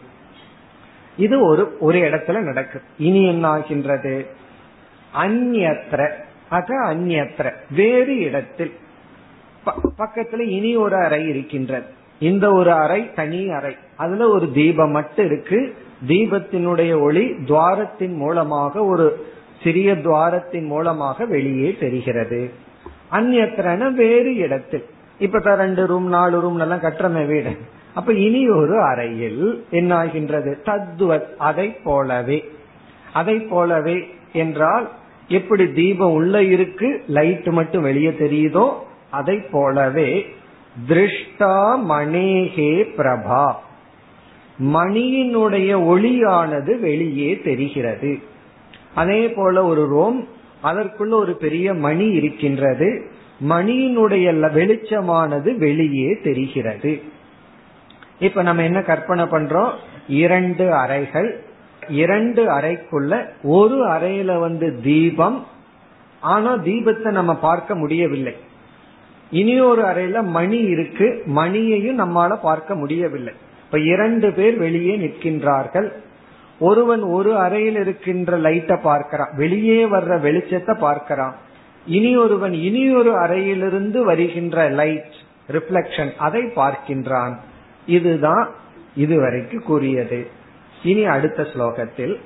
[1.17, 4.25] இது ஒரு ஒரு இடத்துல நடக்கும் இனி என்ன ஆகின்றது
[5.15, 6.11] அந்நத்திர
[6.49, 8.71] அக அந்நத்திர வேறு இடத்தில்.
[9.97, 11.85] பக்கத்துல இனி ஒரு அறை இருக்கின்றது.
[12.19, 13.75] இந்த ஒரு அறை தனி அறை.
[13.95, 15.75] அதுல ஒரு தீபம் மட்டும் இருக்கு.
[16.07, 19.25] தீபத்தினுடைய ஒளி துவாரத்தின் மூலமாக ஒரு
[19.63, 22.51] சிறிய துவாரத்தின் மூலமாக வெளியே தெரிகிறது.
[23.11, 24.85] அந்நத்திரன வேறு இடத்தில்.
[25.19, 27.57] இப்ப ரெண்டு ரூம் நாலு ரூம் எல்லாம் கட்டுறமே வீடு.
[27.93, 32.49] அப்ப இனி ஒரு அறையில் என்ன ஆகின்றது தத்துவத் அதை போலவே.
[33.13, 34.89] அதை போலவே என்றால்
[35.27, 38.73] எப்படி தீபம் உள்ள இருக்கு லைட் மட்டும் வெளியே தெரியுதோ?
[39.09, 40.25] அதை போலவே
[40.87, 43.53] திருஷ்டா மணேகே பிரபா.
[44.63, 48.19] மணியினுடைய ஒளியானது வெளியே தெரிகிறது.
[48.95, 50.27] அதே போல ஒரு ரோம்
[50.63, 53.05] அதற்குள்ள ஒரு பெரிய மணி இருக்கின்றது.
[53.49, 57.01] மணியினுடைய வெளிச்சமானது வெளியே தெரிகிறது.
[58.19, 59.71] இப்ப நம்ம என்ன கற்பனை பண்றோம்?
[60.07, 61.43] இரண்டு அறைகள்.
[61.87, 65.45] இரண்டு அறைக்குள்ள ஒரு அறையில வந்து தீபம்.
[66.19, 68.35] ஆனா தீபத்தை நம்ம பார்க்க முடியவில்லை.
[69.31, 71.23] இனி ஒரு அறையில மணி இருக்கு.
[71.25, 73.33] மணியையும் நம்மால பார்க்க முடியவில்லை.
[73.70, 75.88] இப்ப இரண்டு பேர் வெளியே நிற்கின்றார்கள்
[76.60, 81.34] ஒருவன் ஒரு அறையில் இருக்கின்ற லைட்டை பார்க்கிறான் வெளியே வர்ற வெளிச்சத்தை பார்க்கிறான்
[81.86, 85.16] இனி ஒருவன் இனி ஒரு அறையிலிருந்து வருகின்ற லைட்
[85.48, 87.34] ரிஃப்ளெக்ஷன் அதை பார்க்கின்றான்
[87.88, 88.46] இதுதான்
[88.96, 90.20] இதுவரைக்கு கூறியது
[90.82, 92.16] இனி அடுத்த ஸ்லோகத்தில்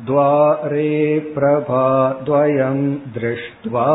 [0.00, 0.90] द्वारे
[1.34, 2.80] प्रभाद्वयं
[3.12, 3.86] दृष्ट्वा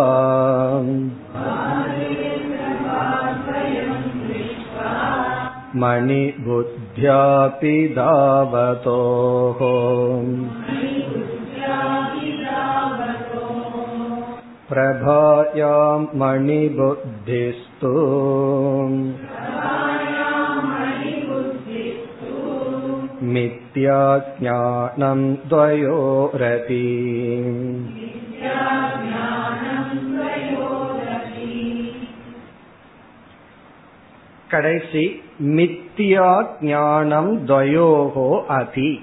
[5.84, 9.60] मणिबुद्ध्यापि धावतोः
[14.70, 17.94] प्रभायां मणिबुद्धिस्तु
[23.36, 26.84] मिथ्याज्ञानं द्वयोरपि
[34.51, 39.01] கடைசி மித்தியா ஞானம் துவயோகோ அதி.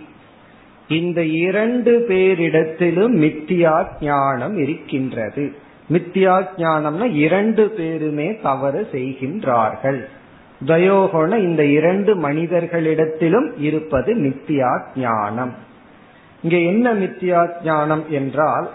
[0.88, 5.54] இந்த இரண்டு பேரிடத்திலும் மித்தியா ஞானம் இருக்கின்றது.
[5.92, 10.06] மித்தியா ஞானம்னா இரண்டு பேருமே தவறு செய்கின்றார்கள்.
[10.66, 15.54] துவயோகோன இந்த இரண்டு மனிதர்களிடத்திலும் இருப்பது மித்தியா ஞானம்.
[16.42, 18.70] இங்க என்ன மித்தியா ஞானம் என்றால்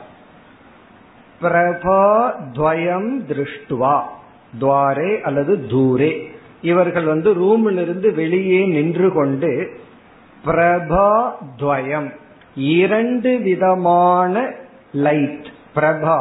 [1.43, 4.01] பிரபா துவயம் திருஷ்டுவா
[4.61, 6.32] துவாரே அல்லது தூரே.
[6.63, 9.51] இவர்கள் வந்து ரூமில் இருந்து வெளியே நின்று கொண்டு
[10.45, 11.09] பிரபா
[11.61, 12.11] துவயம்
[12.77, 14.35] இரண்டு விதமான
[15.07, 16.21] லைட் பிரபா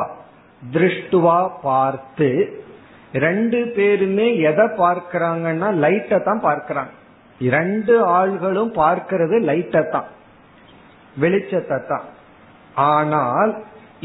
[0.61, 2.29] திருஷ்டுவா பார்த்து
[3.25, 6.91] ரெண்டு பேருமே எதை பார்க்கிறாங்கன்னா லைட்டை தான் பார்க்கிறாங்க.
[7.41, 10.07] இரண்டு ஆள்களும் பார்க்கிறது லைட்டை தான்
[11.15, 12.05] வெளிச்சத்தை தான்.
[12.91, 13.51] ஆனால்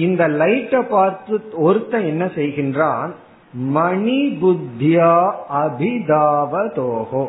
[0.06, 3.12] இந்த லைட்டை பார்த்து ஒருத்தன் என்ன செய்கின்றான்?
[3.56, 7.26] மணி புத்தியா அபிதாவதோகோ.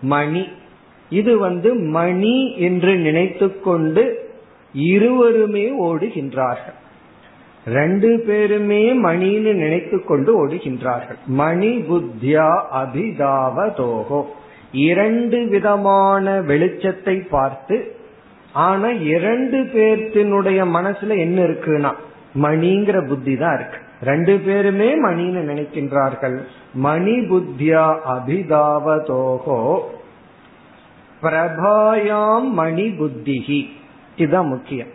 [0.00, 0.48] மணி.
[1.10, 4.30] இது வந்து மணி என்று நினைத்துக்கொண்டு
[4.72, 6.78] இருவருமே ஓடுகின்றார்கள்.
[7.66, 11.18] ரெண்டு பேருமே மணின்னு நினைத்து கொண்டு ஓடுகின்றார்கள்.
[11.26, 14.24] மணி புத்தியா அபிதாவதோகோ.
[14.72, 17.94] இரண்டு விதமான வெளிச்சத்தை பார்த்து
[18.52, 21.94] ஆனா இரண்டு பேர்த்தினுடைய மனசுல என்ன இருக்குன்னா
[22.42, 23.88] மணிங்கிற புத்தி தான் இருக்கு.
[24.02, 26.42] ரெண்டு பேருமே மணின்னு நினைக்கின்றார்கள்.
[26.74, 29.78] மணி புத்தியா அபிதாவதோகோ
[31.22, 33.66] பிரபாயாம் மணி புத்திகி
[34.16, 34.86] இதுதான் முக்கியம்.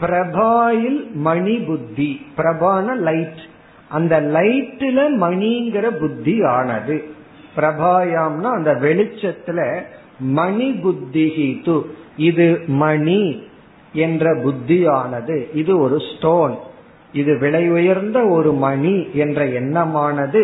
[0.00, 2.26] பிரபாயில் மணி புத்தி.
[2.36, 3.38] பிரபான லைட்.
[3.88, 7.04] அந்த லைட்ல மணிங்கிற புத்தி ஆனது.
[7.56, 9.82] பிரபாயாம்னா அந்த வெளிச்சத்துல
[10.18, 11.82] மணி புத்திகி து
[12.16, 13.42] இது மணி
[13.92, 15.56] என்ற புத்தியானது.
[15.56, 16.58] இது ஒரு ஸ்டோன்.
[17.16, 20.42] இது விலை உயர்ந்த ஒரு மணி என்ற எண்ணமானது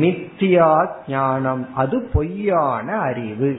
[0.00, 0.70] மித்தியா
[1.08, 1.62] ஞானம்.
[1.74, 3.50] அது பொய்யான அறிவு.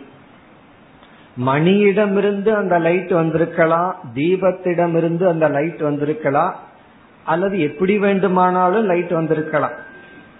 [1.46, 6.56] மணியிடமிருந்து அந்த லைட் வந்திருக்கலாம் தீபத்திடமிருந்து அந்த லைட் வந்திருக்கலாம்
[7.24, 9.76] அல்லது எப்படி வேண்டுமானாலும் லைட் வந்திருக்கலாம்.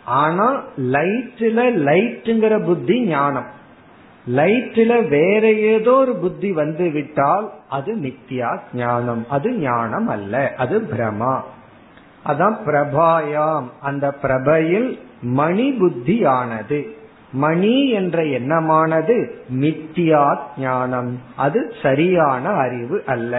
[0.06, 0.48] ஆனா
[0.94, 3.50] லைட்ல லைட்டுங்கிற புத்தி ஞானம்.
[4.36, 9.26] லைட்ல வேற ஏதோ ஒரு புத்தி வந்து விட்டால் அது மித்தியா ஞானம்.
[9.30, 11.34] அது ஞானம் அல்ல அது பிரமா
[12.26, 13.68] அதான் பிரபாயாம்.
[13.82, 16.80] அந்த பிரபையில் மணி புத்தி ஆனது
[17.34, 19.16] மணி என்ற எண்ணமானது
[19.62, 23.34] மித்தியா ஞானம் அது சரியான அறிவு அல்ல.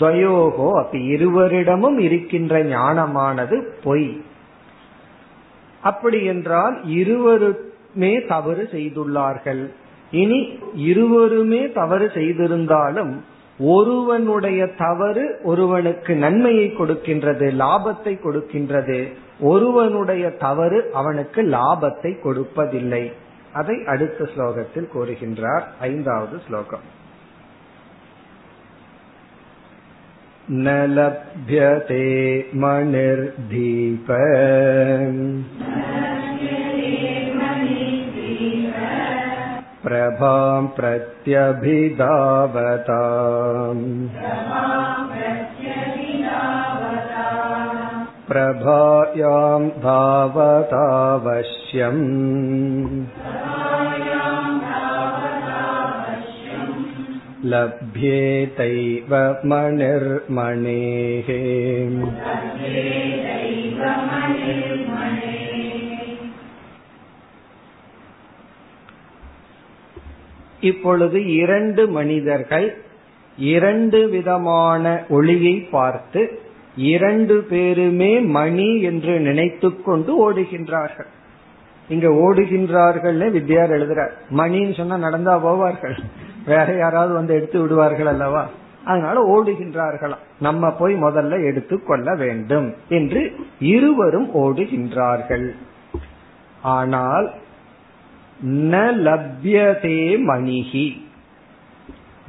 [0.00, 4.10] துவயோகோ அப்ப இருவரிடமும் இருக்கின்ற ஞானமானது பொய்.
[5.82, 9.62] அப்படி என்றால் இருவருமே தவறு செய்துள்ளார்கள்.
[10.10, 10.40] இனி
[10.74, 13.24] இருவருமே தவறு செய்திருந்தாலும்
[13.65, 18.99] ஒருவனுடைய தவறு ஒருவனுக்கு நன்மையை கொடுக்கின்றது லாபத்தை கொடுக்கின்றது
[19.43, 23.03] ஒருவனுடைய தவறு அவனுக்கு லாபத்தை கொடுப்பதில்லை
[23.53, 26.85] அதை அடுத்த ஸ்லோகத்தில் கூறுகின்றார் ஐந்தாவது ஸ்லோகம்
[30.47, 32.05] न लभ्यते
[32.55, 34.09] मणिर्दीप
[39.87, 41.23] प्रभां प्रत्यभिधावता
[48.29, 50.63] प्रभायां धावतावश्यम्
[57.53, 59.13] लभ्येतैव
[59.51, 61.29] मणिर्मणेः
[70.60, 72.76] இப்பொழுது இரண்டு மனிதர்கள்
[73.38, 76.40] இரண்டு விதமான ஒளியை பார்த்து
[76.76, 81.06] இரண்டு பேருமே மணி என்று நினைத்து கொண்டு ஓடுகின்றார்கள்.
[81.88, 84.10] இங்க ஓடுகின்றார்கள் வித்யார் எழுதுறார்.
[84.36, 85.98] மணின்னு சொன்னா நடந்தா போவார்கள்.
[86.46, 88.48] வேற யாராவது வந்து எடுத்து விடுவார்கள் அல்லவா?
[88.84, 90.24] அதனால ஓடுகின்றார்களாம்.
[90.40, 95.54] நம்ம போய் முதல்ல எடுத்து கொள்ள வேண்டும் என்று இருவரும் ஓடுகின்றார்கள்.
[96.62, 97.34] ஆனால்
[98.46, 101.06] ந லப்யதே மணிகி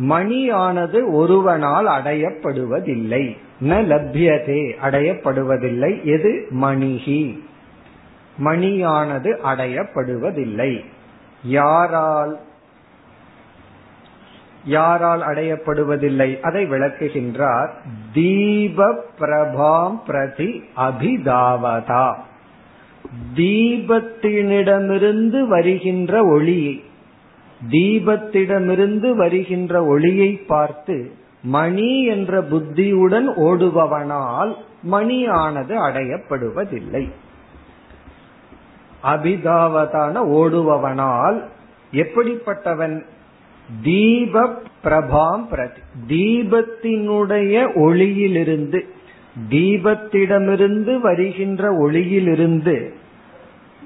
[0.10, 3.38] மணியானது ஒருவனால் அடையப்படுவதில்லை.
[3.62, 6.04] ந லப்யதே அடையப்படுவதில்லை.
[6.04, 6.48] எது?
[6.62, 7.44] மணிகி
[8.46, 10.86] மணியானது அடையப்படுவதில்லை.
[11.44, 12.40] யாரால்?
[14.66, 16.40] யாரால் அடையப்படுவதில்லை?
[16.40, 17.70] அதை விளக்குகின்றார்.
[18.14, 22.14] தீப பிரபாம் பிரதி அபிதாவதா.
[23.36, 26.84] தீபத்தினிடமிருந்து வருகின்ற ஒளியை
[27.72, 31.12] தீபத்திடமிருந்து வருகின்ற ஒளியை பார்த்து
[31.44, 34.56] மணி என்ற புத்தியுடன் ஓடுபவனால்
[34.92, 37.10] மணியானது அடையப்படுவதில்லை.
[39.04, 41.44] அபிதாவதான ஓடுபவனால்
[41.92, 43.06] எப்படிப்பட்டவன்?
[43.84, 48.86] தீப பிரபாம் பிரதி தீபத்தினுடைய ஒளியிலிருந்து
[49.50, 52.94] தீபத்திடமிருந்து வருகின்ற ஒளியிலிருந்து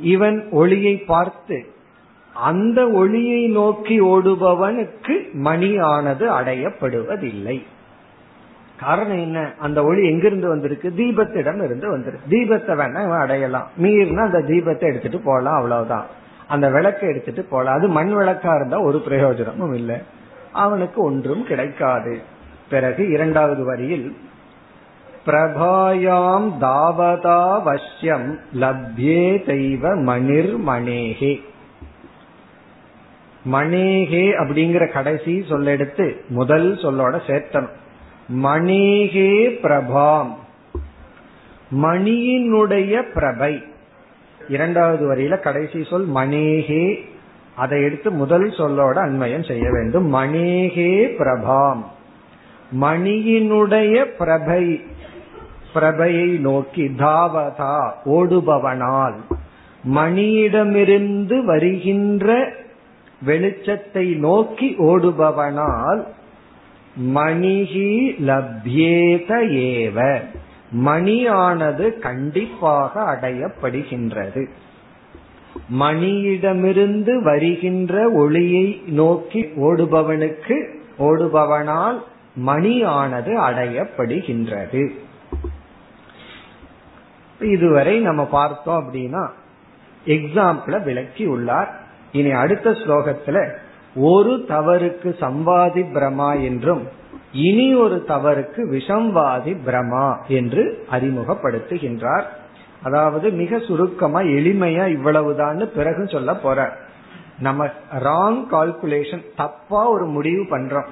[0.02, 1.66] இவன் ஒளியை பார்த்து
[2.34, 7.64] அந்த ஒளியை நோக்கி ஓடுபவனுக்கு மணியானது அடையப்படுவதில்லை.
[8.80, 9.54] காரணம் என்ன?
[9.60, 10.94] அந்த ஒளி எங்கிருந்து வந்திருக்கு?
[10.98, 12.38] தீபத்திடம் இருந்து வந்திருக்கு.
[12.38, 13.70] தீபத்தை வேணா இவன் அடையலாம்.
[13.82, 16.06] மீறினா அந்த தீபத்தை எடுத்துட்டு போகலாம் அவ்வளவுதான்.
[16.48, 19.96] அந்த விளக்கை எடுத்துட்டு போகலாம் அது மண் விளக்கா இருந்தா ஒரு பிரயோஜனமும் இல்லை.
[20.52, 22.22] அவனுக்கு ஒன்றும் கிடைக்காது.
[22.70, 24.18] பிறகு இரண்டாவது வரியில்
[25.26, 31.52] பிரபாயாம் தாவதாவசியம் லப்யே தெய்வ மணிர் மணேகே
[33.52, 37.70] மணேகே அப்படிங்கிற கடைசி சொல்லெடுத்து முதல் சொல்லோட சேர்த்தணும்.
[38.44, 40.30] மணேகே பிரபாம்.
[41.82, 43.64] மணியினுடைய பிரபை.
[44.50, 47.06] இரண்டாவது வரியில கடைசி சொல் மணேகே.
[47.56, 50.14] அதை எடுத்து முதல் சொல்லோட அன்மயம் செய்ய வேண்டும்.
[50.14, 51.84] மணேகே பிரபாம்.
[52.82, 54.82] மணியினுடைய பிரபை.
[55.74, 59.16] பிரபையை நோக்கி தாவதா ஓடுபவனால்
[59.96, 62.54] மணியிடமிருந்து வருகின்ற
[63.26, 66.04] வெளிச்சத்தை நோக்கி ஓடுபவனால்
[67.16, 69.30] மணிகி லப்யேத
[69.70, 69.98] ஏவ.
[70.86, 74.46] மணியானது கண்டிப்பாக அடையப்படுகின்றது.
[75.80, 80.68] மணியிடமிருந்து வருகின்ற ஒளியை நோக்கி ஓடுபவனுக்கு
[81.00, 82.00] ஓடுபவனால்
[82.46, 84.90] மணியானது அடையப்படுகின்றது.
[87.39, 89.30] இதுவரை நம்ம பார்த்தோம் அப்படின்னா
[90.06, 91.82] எக்ஸாம்பிள விளக்கி உள்ளார்.
[92.12, 93.54] இனி அடுத்த ஸ்லோகத்துல
[93.96, 96.88] ஒரு தவறுக்கு சம்வாதி பிரமா என்றும்
[97.32, 102.24] இனி ஒரு தவறுக்கு விஷம்வாதி பிரமா என்று அறிமுகப்படுத்துகின்றார்.
[102.84, 106.78] அதாவது மிக சுருக்கமா எளிமையா இவ்வளவுதான்னு பிறகு சொல்ல போற
[107.39, 107.65] நம்ம
[108.00, 110.89] ராங் கால்குலேஷன் தப்பா ஒரு முடிவு பண்றோம்.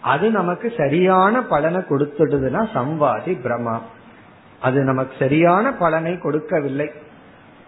[0.00, 3.78] அது நமக்கு சரியான பலனை கொடுத்துடுதுன்னா சம்வாதி பிரமா.
[4.60, 6.88] அது நமக்கு சரியான பலனை கொடுக்கவில்லை.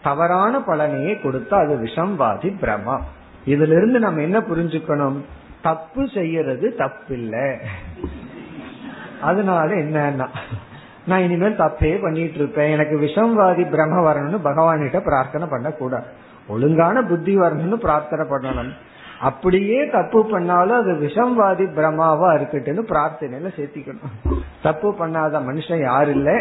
[0.02, 2.96] தவறான பலனையே கொடுத்தா அது விஷம்வாதி பிரமா
[3.46, 5.18] இதுல இருந்து நம்ம என்ன புரிஞ்சுக்கணும்?
[5.62, 7.48] தப்பு செய்யறது தப்பில்லை.
[9.20, 10.26] அதனால என்னன்னா
[11.06, 16.06] நான் இனிமேல் தப்பே பண்ணிட்டு இருப்பேன் எனக்கு விஷம்வாதி பிரம வரணும்னு பகவான்கிட்ட பிரார்த்தனை பண்ண கூடாது
[16.48, 18.72] ஒழுங்கான புத்தி வரணும்னு பிரார்த்தனை பண்ணணும்.
[19.18, 24.12] அப்படியே தப்பு பண்ணாலும் அது விஷம்வாதி பிரமாவா இருக்கட்டும்னு பிரார்த்தனையில சேர்த்திக்கணும்.
[24.62, 26.36] தப்பு பண்ணாத மனுஷன் யாரு இல்லை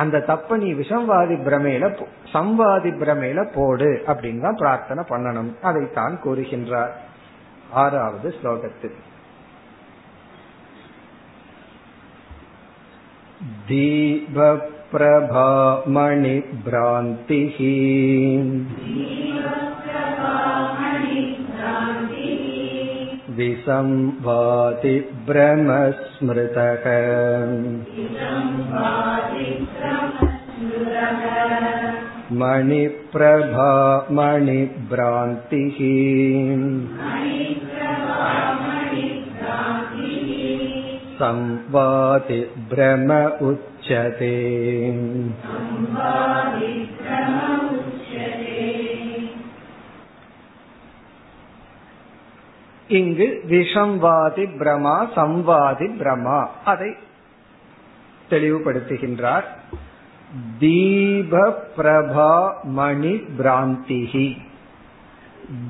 [0.00, 1.86] அந்த தப்ப நீ விஷம்வாதி பிரமையில
[2.32, 6.92] சம்வாதி பிரமையில போடு அப்படின்னு தான் பிரார்த்தனை பண்ணணும் அதைத்தான் கூறுகின்றார்
[7.76, 8.98] ஆறாவது ஸ்லோகத்தில்
[16.52, 17.58] दीपप्रभामणिभ्रान्तिः
[23.38, 24.94] विसंवाति
[25.28, 26.84] भ्रमस्मृतः
[32.40, 33.72] मणिप्रभा
[34.18, 35.78] मणिभ्रान्तिः
[41.18, 42.40] संवाति
[42.70, 43.12] भ्रम
[43.48, 44.32] उच्यते
[52.87, 56.47] இங்கு விஷம்வாதி பிரமா சம்வாதி பிரமா.
[56.65, 56.95] அதை
[58.29, 59.43] தெளிவுபடுத்துகின்றார்.
[60.59, 64.37] தீப பிரபா மணி பிராந்திகி.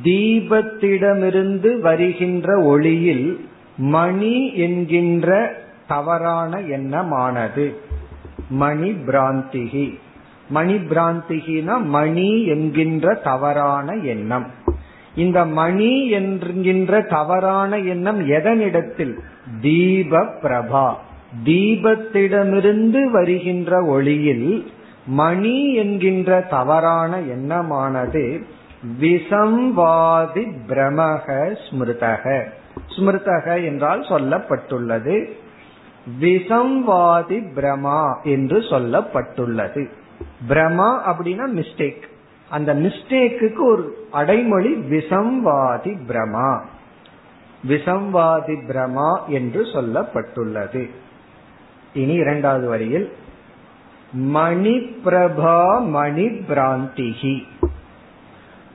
[0.03, 5.55] தீபத்திடமிருந்து வருகின்ற ஒளியில் மணி என்கின்ற
[5.87, 7.81] தவறான எண்ணமானது.
[8.49, 9.99] மணி பிராந்திகி.
[10.49, 14.66] மணி பிராந்திகினா மணி என்கின்ற தவறான எண்ணம்.
[15.17, 19.13] இந்த மணி என்கின்ற தவறான எண்ணம் எதனிடத்தில்?
[19.61, 20.93] தீப பிரபா
[21.45, 24.71] தீபத்திடமிருந்து வருகின்ற ஒளியில்
[25.05, 28.45] மணி என்கின்ற தவறான எண்ணமானது
[29.01, 32.43] விசம்வாதி பிரமக ஸ்மிருதக.
[32.95, 35.25] ஸ்மிருதக என்றால் சொல்லப்பட்டுள்ளது.
[36.21, 39.89] விசம்வாதி பிரமா என்று சொல்லப்பட்டுள்ளது.
[40.49, 42.15] பிரமா அப்படின்னா மிஸ்டேக்
[42.49, 46.63] அந்த மிஸ்டேக்கு ஒரு அடைமொழி விசம்வாதி பிரமா.
[47.67, 50.89] விசம்வாதி பிரமா என்று சொல்லப்பட்டுள்ளது.
[51.93, 53.11] இனி இரண்டாவது வரியில்
[54.11, 57.43] மணி பிரபா மணி பிராந்திகி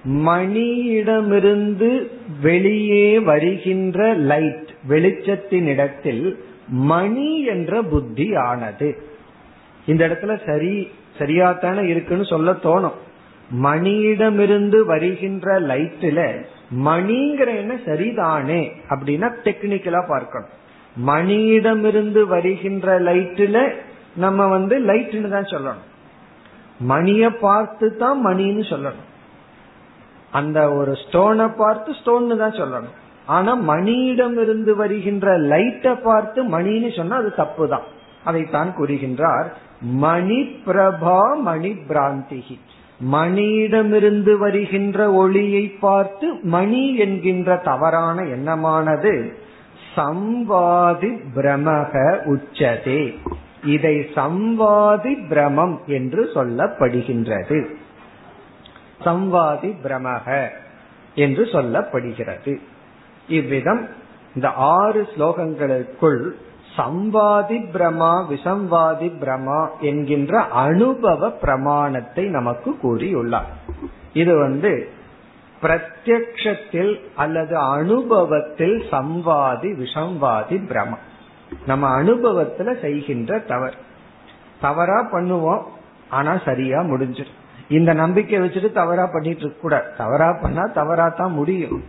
[0.04, 9.02] மணியிடமிருந்து வெளியே வருகின்ற லைட் வெளிச்சத்தின் இடத்தில் மணி என்ற புத்தி ஆனது
[9.86, 13.10] இந்த இடத்துல சரி சரியாத்தான இருக்குன்னு சொல்ல தோணும்.
[13.64, 16.20] மணியிடமிருந்து வருகின்ற லைட்ல
[16.86, 20.52] மணிங்கிற என்ன சரிதானே அப்படின்னா டெக்னிக்கலா பார்க்கணும்.
[20.96, 23.58] மணியிடமிருந்து வருகின்ற லைட்ல
[24.14, 25.88] நம்ம வந்து லைட்னு தான் சொல்லணும்.
[26.80, 29.08] மணிய பார்த்து தான் மணின்னு சொல்லணும்.
[30.30, 32.96] அந்த ஒரு ஸ்டோனை பார்த்து ஸ்டோன்னு தான் சொல்லணும்.
[33.26, 37.82] ஆனா மணியிடம் இருந்து வருகின்ற லைட்டை பார்த்து மணின்னு சொன்னா அது தப்பு தான்
[38.24, 39.48] அதைத்தான் கூறுகின்றார்
[39.82, 42.58] மணி பிரபா மணி பிராந்திகி
[43.10, 49.32] மணியிடமிருந்து வருகின்ற ஒளியை பார்த்து மணி என்கின்ற தவறான எண்ணமானது
[49.96, 51.92] சம்வாதி பிரமக
[52.24, 53.14] உச்சதே.
[53.64, 57.66] இதை சம்வாதி பிரமம் என்று சொல்லப்படுகின்றது.
[59.04, 60.48] சம்வாதி பிரமக
[61.14, 62.56] என்று சொல்லப்படுகிறது.
[63.28, 63.88] இவ்விதம்
[64.34, 66.30] இந்த ஆறு ஸ்லோகங்களுக்குள்
[66.76, 73.50] சம்வாதி பிரமா விசம்வாதி பிரமா என்கின்ற அனுபவ பிரமாணத்தை நமக்கு கூறியுள்ளார்.
[74.12, 74.88] இது வந்து
[75.62, 80.98] பிரத்யக்ஷத்தில் அல்லது அனுபவத்தில் சம்வாதி விஷம்வாதி பிரமா.
[81.66, 83.74] நம்ம அனுபவத்துல செய்கின்ற தவறு.
[84.60, 85.62] தவறா பண்ணுவோம்
[86.08, 87.40] ஆனா சரியா முடிஞ்சிடும்.
[87.68, 91.84] இந்த நம்பிக்கை வச்சுட்டு தவறா பண்ணிட்டு இருக்க கூட தவறா பண்ணா தவறா தான் முடியும்.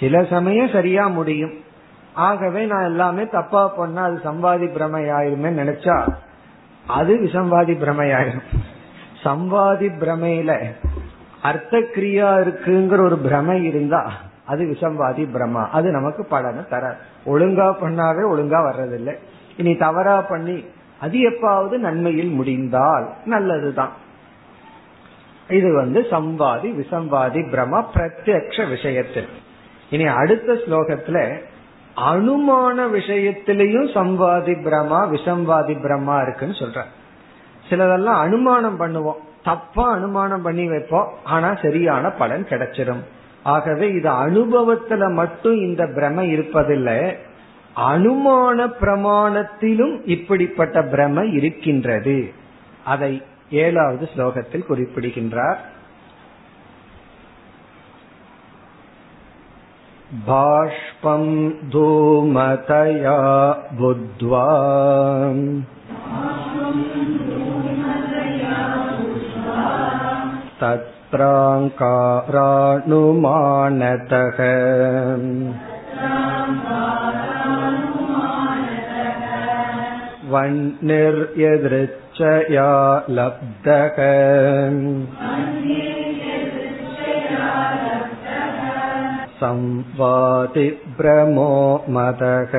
[0.00, 1.64] சில சமயம் சரியா முடியும்.
[2.16, 5.96] ஆகவே நான் எல்லாமே தப்பா பண்ணா அது சம்பாதி பிரமையாயிருமே நினைச்சா
[6.86, 8.46] அது விசம்பாதி பிரமையாயிரும்.
[9.24, 10.72] சம்பாதி பிரமையில
[11.42, 14.12] அர்த்த கிரியா இருக்குங்கிற ஒரு பிரமை இருந்தா
[14.44, 15.68] அது விசம்பாதி பிரமா.
[15.68, 19.14] அது நமக்கு பலனை தர ஒழுங்கா பண்ணாவே ஒழுங்கா வர்றதில்லை.
[19.56, 20.64] இனி தவறா பண்ணி
[21.00, 23.92] அது எப்பாவது நன்மையில் முடிந்தால் நல்லதுதான்.
[25.48, 29.28] இது வந்து சம்பாதி விசம்வாதி பிரமா பிரத்யக்ஷ விஷயத்தில்.
[29.90, 31.38] இனி அடுத்த ஸ்லோகத்துல
[31.96, 36.82] அனுமான விஷயத்திலையும் சம்வாதி பிரமா விசம்வாதி பிரமா இருக்குன்னு சொல்ற.
[37.70, 39.20] சிலதெல்லாம் அனுமானம் பண்ணுவோம்.
[39.44, 41.12] தப்பா அனுமானம் பண்ணி வைப்போம்.
[41.24, 43.00] ஆனா சரியான பலன் கிடைச்சிடும்
[43.42, 47.16] ஆகவே இது அனுபவத்துல மட்டும் இந்த பிரம இருப்பதில்லை.
[47.76, 52.32] அனுமான பிரமாணத்திலும் இப்படிப்பட்ட பிரம இருக்கின்றது.
[52.84, 55.74] அதை ஏழாவது ஸ்லோகத்தில் குறிப்பிடுகின்றார்.
[60.27, 61.21] बाष्पं
[61.73, 63.19] धूमतया
[63.79, 64.45] बुद्ध्वा
[70.61, 71.61] तत्राङ्कारानुमानतः
[80.33, 81.49] वह्निर्यदृच्छया
[83.19, 83.97] लब्धः
[89.39, 91.51] संवाति भ्रमो
[91.89, 92.53] मदः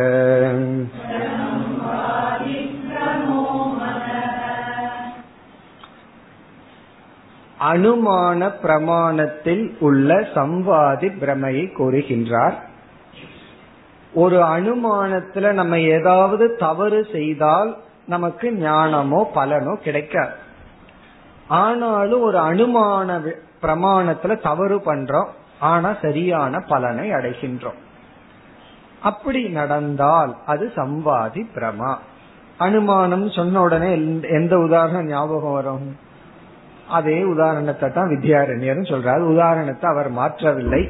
[7.67, 12.57] அனுமான பிரமாணத்தில் உள்ள சம்வாதி பிரமையை கூறுகின்றார்
[14.13, 17.71] ஒரு அனுமானத்துல நம்ம ஏதாவது தவறு செய்தால்
[18.07, 20.35] நமக்கு ஞானமோ பலனோ கிடைக்காது
[21.61, 23.19] ஆனாலும் ஒரு அனுமான
[23.63, 27.80] பிரமாணத்துல தவறு பண்றோம் ஆனா சரியான பலனை அடைகின்றோம்.
[29.02, 31.96] அப்படி நடந்தால் அது சம்வாதி பிரமா.
[32.58, 35.98] அனுமானம் சொன்ன உடனே எந்த உதாரணம் ஞாபகம் வரும்?
[36.88, 39.20] அதே உதாரணத்தை தான் வித்யாரண்யரும் சொல்றாரு.
[39.20, 40.90] உதாரணத்தை அவர் மாற்றவில்லை.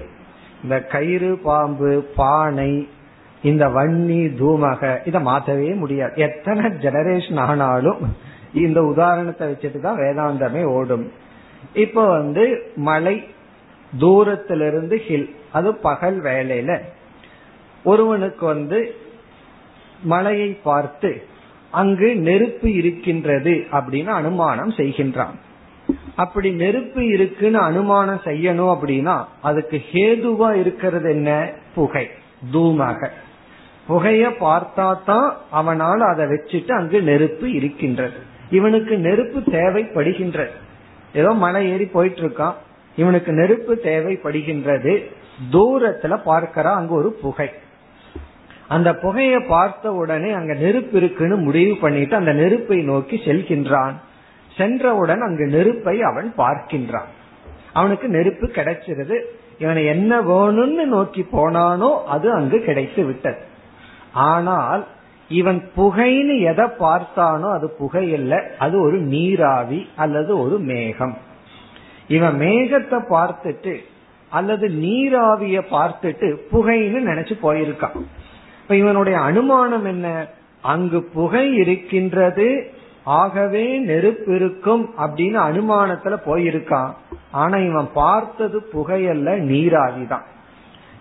[0.64, 2.90] இந்த கயிறு பாம்பு பானை
[3.42, 6.14] இந்த வன்னி தூமக இதை மாற்றவே முடியாது.
[6.16, 8.16] எத்தனை ஜெனரேஷன் ஆனாலும்
[8.54, 11.12] இந்த உதாரணத்தை வச்சுட்டு தான் வேதாந்தமே ஓடும்.
[11.74, 13.30] இப்ப வந்து மலை
[14.00, 16.82] தூரத்திலிருந்து ஹில் அது பகல் வேலையில
[17.84, 18.96] ஒருவனுக்கு வந்து
[20.02, 21.24] மலையை பார்த்து
[21.72, 25.36] அங்கு நெருப்பு இருக்கின்றது அப்படின்னு அனுமானம் செய்கின்றான்.
[26.16, 31.50] அப்படி நெருப்பு இருக்குன்னு அனுமானம் செய்யணும் அப்படின்னா அதுக்கு ஹேதுவா இருக்கிறது என்ன?
[31.76, 32.10] புகை
[32.54, 33.10] தூமாக.
[33.88, 38.18] புகைய பார்த்தா தான் அவனால் அதை வச்சுட்டு அங்கு நெருப்பு இருக்கின்றது.
[38.50, 40.52] இவனுக்கு நெருப்பு தேவைப்படுகின்றது.
[41.14, 42.54] ஏதோ மலை ஏறி போயிட்டு இருக்கான்.
[42.98, 44.94] இவனுக்கு நெருப்பு தேவைப்படுகின்றது.
[45.52, 47.50] தூரத்துல பார்க்கிறான் அங்க ஒரு புகை.
[48.68, 53.94] அந்த புகைய பார்த்த உடனே அங்க நெருப்பு இருக்குன்னு முடிவு பண்ணிட்டு அந்த நெருப்பை நோக்கி செல்கின்றான்.
[54.58, 57.10] சென்றவுடன் அங்கு நெருப்பை அவன் பார்க்கின்றான்.
[57.74, 59.18] அவனுக்கு நெருப்பு கிடைச்சிருது.
[59.58, 63.38] இவனை என்ன வேணும்னு நோக்கி போனானோ அது அங்கு கிடைத்து விட்டது.
[64.14, 64.88] ஆனால்
[65.30, 71.18] இவன் புகைன்னு எதை பார்த்தானோ அது புகை இல்லை அது ஒரு நீராவி அல்லது ஒரு மேகம்.
[72.08, 73.76] இவன் மேகத்தை பார்த்துட்டு
[74.30, 78.02] அல்லது நீராவிய பார்த்துட்டு புகைன்னு நினைச்சு போயிருக்கான்.
[78.62, 80.28] இப்ப இவனுடைய அனுமானம் என்ன?
[80.62, 82.72] அங்கு புகை இருக்கின்றது
[83.04, 86.94] ஆகவே நெருப்பு இருக்கும் அப்படின்னு அனுமானத்துல போயிருக்கான்.
[87.32, 90.24] ஆனா இவன் பார்த்தது புகையல்ல நீராவிதான்.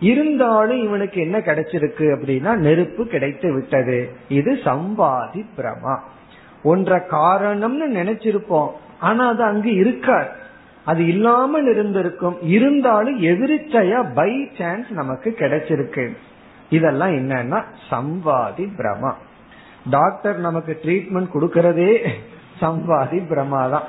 [0.01, 4.11] இருந்தாலும் இவனுக்கு என்ன கிடைச்சிருக்கு அப்படின்னா நெருப்பு கிடைத்து விட்டது.
[4.29, 5.99] இது சம்பாதி பிரமா.
[6.65, 8.71] ஒன்ற காரணம்னு நினைச்சிருப்போம்.
[9.01, 10.45] ஆனா அது அங்கு இருக்காது.
[10.91, 12.37] அது இல்லாமல் இருந்திருக்கும்.
[12.57, 16.05] இருந்தாலும் எதிர்ச்சையா பை சான்ஸ் நமக்கு கிடைச்சிருக்கு.
[16.76, 17.59] இதெல்லாம் என்னன்னா
[17.91, 19.12] சம்வாதி பிரமா
[19.97, 21.91] டாக்டர் நமக்கு ட்ரீட்மெண்ட் கொடுக்கறதே
[22.61, 23.89] சம்வாதி பிரமா தான்.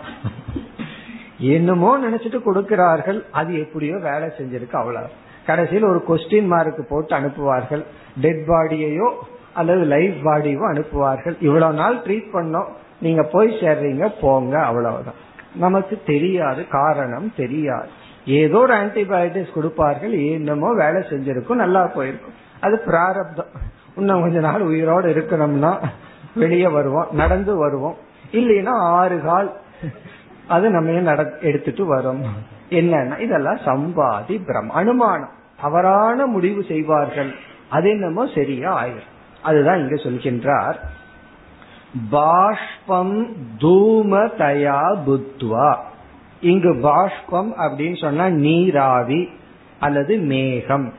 [1.54, 3.20] என்னமோ நினைச்சிட்டு கொடுக்கிறார்கள்.
[3.40, 5.10] அது எப்படியோ வேலை செஞ்சிருக்கு அவ்வளவு.
[5.46, 7.84] கடைசியில் ஒரு கொஸ்டின் மார்க் போட்டு அனுப்புவார்கள்.
[8.24, 9.08] டெட் பாடியையோ
[9.54, 11.36] அல்லது லைஃப் பாடியோ அனுப்புவார்கள்.
[11.40, 12.70] இவ்வளவு நாள் ட்ரீட் பண்ணோம்.
[13.06, 15.20] நீங்க போய் சேர்றீங்க போங்க அவ்வளவுதான்.
[15.60, 17.90] நமக்கு தெரியாது காரணம் தெரியாது.
[18.26, 22.34] ஏதோ ஒரு ஆன்டிபயோட்டிக்ஸ் கொடுப்பார்கள் என்னமோ வேலை செஞ்சிருக்கும் நல்லா போயிருக்கும்.
[22.60, 23.52] அது பிராரப்தம்.
[23.96, 25.84] இன்னும் கொஞ்ச நாள் உயிரோடு இருக்கணும்னா
[26.36, 27.98] வெளியே வருவோம் நடந்து வருவோம்.
[28.32, 29.52] இல்லைன்னா ஆறு கால்
[30.48, 32.22] அது நம்ம நட எடுத்துட்டு வரும்?
[32.70, 35.36] என்னன்னா இதெல்லாம் சம்பாதி பிரம் அனுமானம்.
[35.62, 37.32] தவறான முடிவு செய்வார்கள்.
[37.70, 39.12] அது என்னமோ சரியா ஆயிரும்.
[39.42, 40.76] அதுதான் இங்க சொல்கின்றார்.
[42.12, 43.28] பாஷ்பம்
[43.58, 45.76] தூமதயா புத்வா.
[46.42, 49.30] இங்கு பாஷ்பம் அப்படின்னு சொன்னா நீராவி
[49.80, 50.94] அல்லது மேகம்.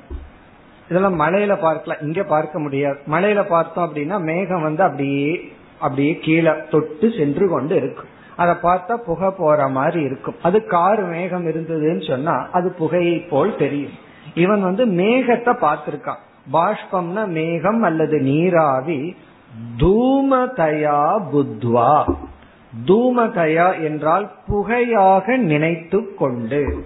[0.91, 2.01] இதெல்லாம் மலையில பார்க்கலாம்.
[2.01, 2.99] இங்க பார்க்க முடியாது.
[3.11, 8.17] மலையில பார்த்தோம் அப்படின்னா மேகம் வந்து அப்படியே அப்படியே கீழே தொட்டு சென்று கொண்டு இருக்கும்.
[8.37, 10.35] அதை பார்த்தா புகை போற மாதிரி இருக்கும்.
[10.43, 13.93] அது கார் மேகம் இருந்ததுன்னு சொன்னா அது புகையை போல் தெரியும்.
[14.35, 16.23] இவன் வந்து மேகத்தை பார்த்திருக்கான்.
[16.53, 19.17] பாஷ்பம்னா மேகம் அல்லது நீராவி.
[19.79, 22.15] தூமதயா புத்வா.
[22.87, 26.85] தூமதயா என்றால் புகையாக நினைத்து கொண்டு.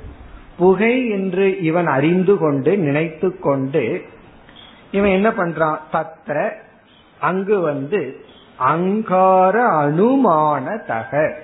[0.56, 4.02] புகை என்று இவன் அறிந்து கொண்டு நினைத்து கொண்டு
[4.90, 5.78] இவன் என்ன பண்றான்?
[5.92, 6.52] தத்திர
[7.20, 8.24] அங்கு வந்து
[8.56, 11.38] அங்கார அனுமான தக.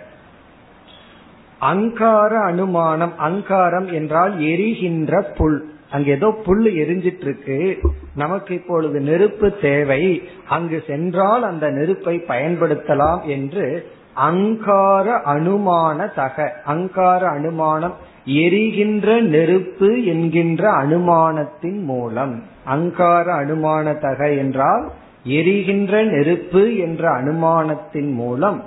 [1.59, 5.73] அங்கார அனுமானம் அங்காரம் என்றால் எரிகின்ற புல்.
[5.91, 7.79] அங்க ஏதோ புல் எரிஞ்சிட்டு இருக்கு
[8.19, 10.03] நமக்கு இப்பொழுது நெருப்பு தேவை.
[10.49, 13.65] அங்கு சென்றால் அந்த நெருப்பை பயன்படுத்தலாம் என்று
[14.13, 17.95] அங்கார அனுமான தக அங்கார அனுமானம்
[18.25, 22.35] எரிகின்ற நெருப்பு என்கின்ற அனுமானத்தின் மூலம்.
[22.65, 24.85] அங்கார அனுமான தக என்றால்
[25.25, 28.61] எரிகின்ற நெருப்பு என்ற அனுமானத்தின் மூலம்.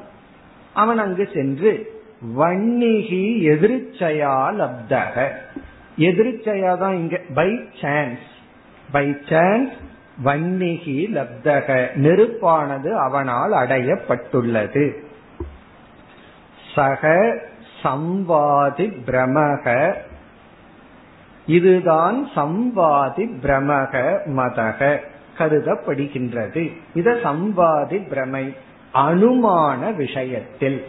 [0.74, 1.72] அவன் அங்கு சென்று
[2.38, 5.16] வன்னிகி எதிர்ச்சையா லப்தக.
[5.98, 7.50] எதிர்ச்சையா தான் இங்க பை
[7.82, 8.30] சான்ஸ்
[8.92, 9.72] பை சான்ஸ்
[10.26, 11.88] வன்னிகி லப்தக.
[11.96, 14.92] நெருப்பானது அவனால் அடையப்பட்டுள்ளது.
[16.76, 17.36] சக
[17.84, 19.94] சம்வாதி பிரமக.
[21.46, 24.98] இதுதான் சம்வாதி பிரமக மதக
[25.38, 26.72] கருதப்படுகின்றது.
[26.94, 28.56] இத சம்வாதி பிரமை
[28.94, 30.86] அனுமான விஷயத்தில்.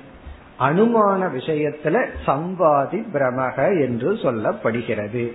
[0.61, 5.33] அனுமான விஷயத்துல சம்வாதி பிரமக என்று சொல்லப்படுகிறது.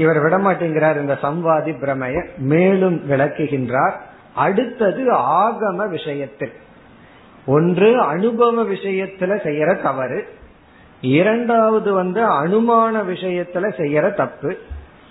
[0.00, 2.24] இவர் விடமாட்டேங்கிறார் இந்த சம்வாதி பிரமைய.
[2.36, 3.92] மேலும் விளக்குகின்றார்.
[4.34, 6.52] அடுத்தது ஆகம விஷயத்தில்.
[7.46, 10.28] ஒன்று அனுபவ விஷயத்துல செய்யற தவறு.
[11.00, 14.58] இரண்டாவது வந்து அனுமான விஷயத்துல செய்யற தப்பு.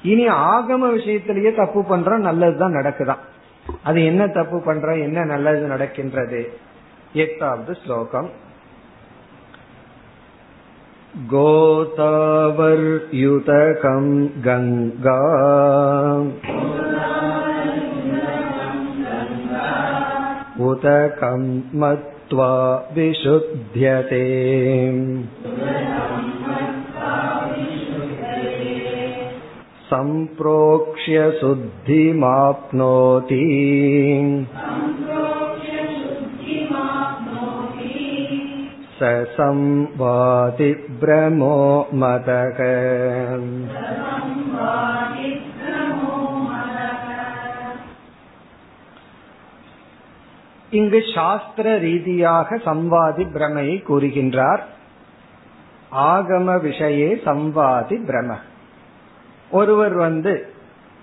[0.03, 3.21] இனி ஆகம விஷயத்திலேயே தப்பு பண்றோம் நல்லதுதான் நடக்குதான்
[3.83, 6.57] அது என்ன தப்பு பண்றோம் என்ன நல்லது நடக்கின்றது?
[7.13, 8.29] எட்டாவது ஸ்லோகம்.
[11.32, 12.06] गोतावर्युतकं
[14.46, 15.20] गङ्गा
[20.70, 21.44] उतकं
[21.80, 22.50] मत्वा
[22.96, 24.24] विशुध्यते
[29.90, 33.44] सम्प्रोक्ष्य शुद्धिमाप्नोति
[38.98, 41.56] स संवादि भ्रमो
[41.94, 42.58] मतः
[50.72, 54.62] இங்கு சாஸ்திர ரீதியாக சம்வாதி பிரமையை கூறுகின்றார்
[56.08, 58.38] ஆகம விஷயே சம்வாதி பிரம
[59.50, 60.32] ஒருவர் வந்து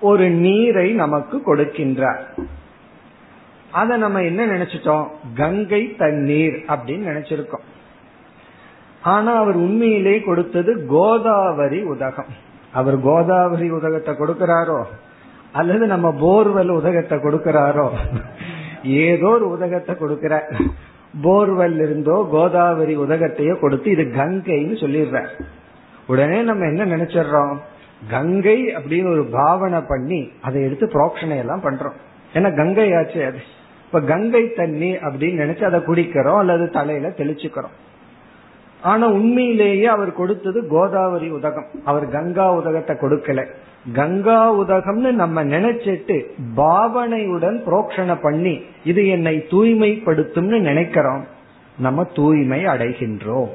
[0.01, 2.23] ஒரு நீரை நமக்கு கொடுக்கின்றார்
[3.71, 7.67] அத நம்ம என்ன நினைச்சிட்டோம் கங்கை தண்ணீர் அப்படின்னு நினைச்சிருக்கோம்
[9.06, 12.30] ஆனா அவர் உண்மையிலே கொடுத்தது கோதாவரி உதகம்.
[12.72, 14.80] அவர் கோதாவரி உதகத்தை கொடுக்கிறாரோ?
[15.52, 17.86] அல்லது நம்ம போர்வெல் உதகத்தை கொடுக்கிறாரோ?
[19.02, 20.34] ஏதோ ஒரு உதகத்தை கொடுக்கிற
[21.22, 25.20] போர்வெல் இருந்தோ கோதாவரி உதகத்தையோ கொடுத்து இது கங்கைன்னு சொல்லிடுற
[26.06, 27.56] உடனே நம்ம என்ன நினைச்சிடறோம்?
[28.10, 31.96] கங்கை அப்படின்னு ஒரு பாவனை பண்ணி அதை எடுத்து புரோக்ஷனை எல்லாம் பண்றோம்.
[32.34, 33.40] ஏன்னா கங்கை ஆச்சு அது.
[33.86, 37.76] இப்ப கங்கை தண்ணி அப்படின்னு நினைச்சு அதை குடிக்கிறோம் அல்லது தலையில தெளிச்சுக்கிறோம்.
[38.86, 41.66] ஆனா உண்மையிலேயே அவர் கொடுத்தது கோதாவரி உதகம்.
[41.84, 43.46] அவர் கங்கா உதகத்தை கொடுக்கல.
[43.92, 46.16] கங்கா உதகம்னு நம்ம நினைச்சிட்டு
[46.56, 51.24] பாவனையுடன் புரோக்ஷண பண்ணி இது என்னை தூய்மைப்படுத்தும்னு நினைக்கிறோம்.
[51.78, 53.50] நம்ம தூய்மை அடைகின்றோம்.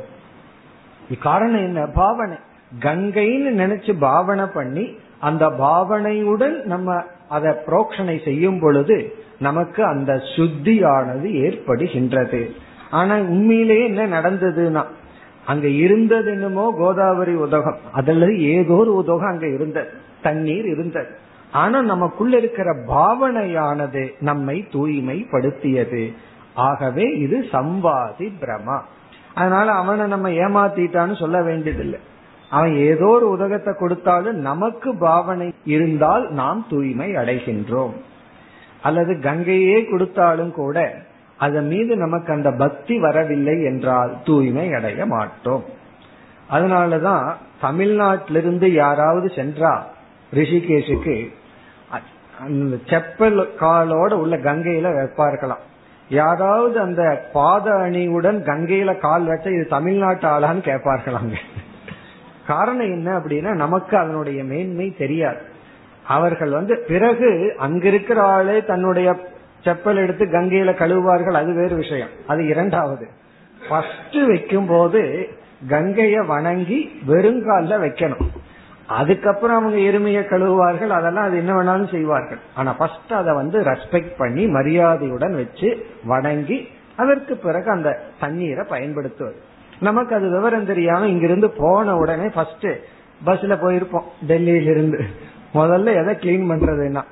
[1.21, 1.85] காரணம் என்ன?
[1.85, 2.37] பாவனை.
[2.79, 12.49] கங்கைன்னு நினைச்சு பாவனை பண்ணி அந்த பாவனையுடன் நம்ம அதை புரோக்ஷனை செய்யும் பொழுது நமக்கு அந்த சுத்தியானது ஏற்படுகின்றது.
[12.91, 14.83] ஆனா உண்மையிலேயே என்ன நடந்ததுன்னா
[15.45, 17.77] அங்க இருந்தது என்னமோ கோதாவரி உதகம்.
[17.91, 19.89] அதில் ஏதோ ஒரு உதகம் அங்க இருந்தது.
[20.21, 21.07] தண்ணீர் இருந்தது.
[21.51, 26.13] ஆனா நமக்குள்ள இருக்கிற பாவனையானது நம்மை தூய்மைப்படுத்தியது.
[26.53, 28.79] ஆகவே இது சம்வாதி பிரமா
[29.33, 31.99] அதனால அவனை நம்ம ஏமாத்திட்டான்னு சொல்ல வேண்டியதில்லை.
[32.49, 37.93] அவன் ஏதோ ஒரு உதகத்தை கொடுத்தாலும் நமக்கு பாவனை இருந்தால் நாம் தூய்மை அடைகின்றோம்.
[38.81, 41.01] அல்லது கங்கையே கொடுத்தாலும் கூட
[41.45, 45.63] அதன் மீது நமக்கு அந்த பக்தி வரவில்லை என்றால் தூய்மை அடைய மாட்டோம்.
[46.51, 47.27] அதனாலதான்
[47.61, 49.73] தமிழ்நாட்டிலிருந்து யாராவது சென்றா
[50.33, 51.15] ரிஷிகேஷுக்கு
[52.43, 55.65] அந்த செப்பல் காலோட உள்ள கங்கையில வைப்பார்களாம்.
[56.09, 57.01] யாராவது அந்த
[57.33, 61.35] பாத அணியுடன் கங்கையில கால் வச்ச இது தமிழ்நாட்டு ஆளான்னு கேட்பார்களாங்க.
[62.47, 65.43] காரணம் என்ன அப்படின்னா நமக்கு அதனுடைய மேன்மை தெரியாது.
[66.07, 67.29] அவர்கள் வந்து பிறகு
[67.65, 69.09] அங்கிருக்கிற ஆளே தன்னுடைய
[69.65, 72.07] செப்பல் எடுத்து கங்கையில கழுவுவார்கள் அது வேறு விஷயம்.
[72.27, 73.07] அது இரண்டாவது.
[73.69, 75.29] ஃபர்ஸ்ட் வைக்கும் போது
[75.69, 78.27] கங்கைய வணங்கி வெறுங்கால வைக்கணும்.
[78.87, 82.39] அதுக்கப்புறம் அவங்க எருமையை கழுவுவார்கள் அதெல்லாம் அது என்ன வேணாலும் செய்வார்கள்.
[82.55, 89.35] ஆனா ஃபர்ஸ்ட் அதை வந்து ரெஸ்பெக்ட் பண்ணி மரியாதையுடன் வச்சு வணங்கி அதற்கு பிறகு அந்த தண்ணீரை பயன்படுத்துவது.
[89.79, 92.67] நமக்கு அது விவரம் தெரியாம இங்கிருந்து போன உடனே ஃபர்ஸ்ட்
[93.25, 95.05] பஸ்ல போயிருப்போம் டெல்லியில இருந்து
[95.53, 97.03] முதல்ல எதை கிளீன் பண்றதுன்னா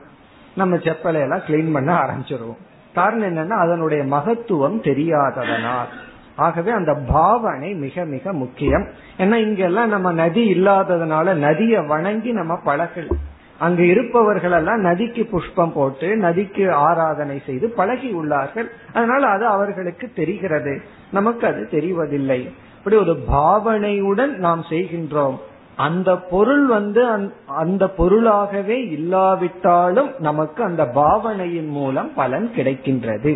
[0.55, 2.57] நம்ம செப்பலை எல்லாம் கிளீன் பண்ண ஆரம்பிச்சிருவோம்.
[2.93, 5.87] காரணம் என்னன்னா அதனுடைய மகத்துவம் தெரியாததனால்.
[6.35, 8.87] ஆகவே அந்த பாவனை மிக மிக முக்கியம்.
[9.17, 13.11] ஏன்னா இங்கெல்லாம் நம்ம நதி இல்லாததுனால நதியை வணங்கி நம்ம பழகல.
[13.59, 18.67] அங்கு இருப்பவர்கள் எல்லாம் நதிக்கு புஷ்பம் போட்டு நதிக்கு ஆராதனை செய்து பழகி உள்ளார்கள்.
[18.93, 20.81] அதனால அது அவர்களுக்கு தெரிகிறது.
[21.11, 22.51] நமக்கு அது தெரிவதில்லை.
[22.77, 25.37] இப்படி ஒரு பாவனையுடன் நாம் செய்கின்றோம்.
[25.79, 27.01] அந்த பொருள் வந்து
[27.47, 33.33] அந்த பொருளாகவே இல்லாவிட்டாலும் நமக்கு அந்த பாவனையின் மூலம் பலன் கிடைக்கின்றது.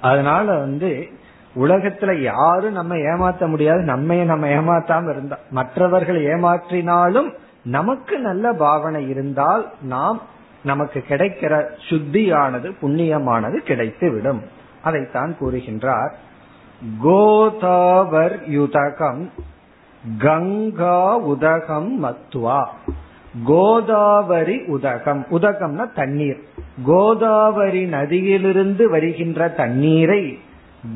[0.00, 0.90] அதனால வந்து
[1.56, 7.30] உலகத்துல யாரும் நம்ம ஏமாத்த முடியாது நம்மைய நம்ம ஏமாத்தாம இருந்தா மற்றவர்கள் ஏமாற்றினாலும்
[7.64, 10.20] நமக்கு நல்ல பாவனை இருந்தால் நாம்
[10.62, 11.54] நமக்கு கிடைக்கிற
[11.88, 14.42] சுத்தியானது புண்ணியமானது கிடைத்து விடும்
[14.82, 16.12] அதைத்தான் கூறுகின்றார்.
[17.02, 19.22] கோதாவர் யுதகம்
[20.18, 22.66] கங்கா உதகம் மத்துவா.
[23.44, 25.26] கோதாவரி உதகம்.
[25.30, 26.42] உதகம்னா தண்ணீர்.
[26.84, 30.38] கோதாவரி நதியிலிருந்து வருகின்ற தண்ணீரை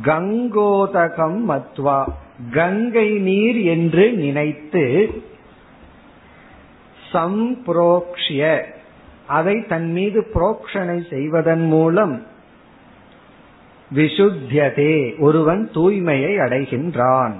[0.02, 2.04] கங்கோதகம் மத்வா
[2.50, 5.10] கங்கை நீர் என்று நினைத்து
[7.12, 8.62] சம்புரோக்ஷிய.
[9.26, 12.22] அதை தன் மீது புரோக்ஷனை செய்வதன் மூலம்
[13.94, 15.20] விசுத்தியதே.
[15.20, 17.32] ஒருவன் தூய்மையை அடைகின்றான்.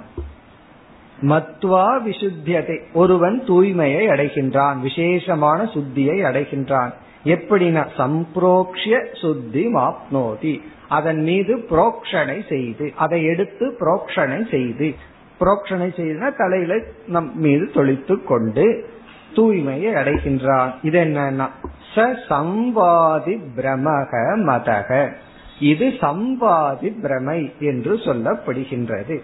[1.29, 2.79] மத்வா விசுத்தியதை.
[2.93, 6.91] ஒருவன் தூய்மையை அடைகின்றான் விசேஷமான சுத்தியை அடைகின்றான்.
[7.25, 10.61] எப்படின்னா சம்புரோக்ஷிய சுத்தி மாப்னோதி.
[10.89, 14.95] அதன் மீது புரோக்ஷனை செய்து அதை எடுத்து புரோக்ஷனை செய்து.
[15.39, 18.89] புரோக்ஷனை செய்துனா தலையில நம் மீது தொழித்து கொண்டு
[19.35, 20.73] தூய்மையை அடைகின்றான்.
[20.81, 21.47] இது என்னன்னா
[21.95, 25.11] ச சம்வாதி பிரமக மதக.
[25.59, 29.21] இது சம்வாதி பிரமை என்று சொல்லப்படுகின்றது.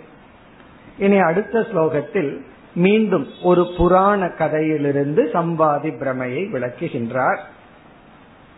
[0.99, 2.33] இனி அடுத்த ஸ்லோகத்தில்
[2.77, 7.43] மீண்டும் ஒரு புராண கதையிலிருந்து சம்பாதி பிரமையை விளக்குகின்றார்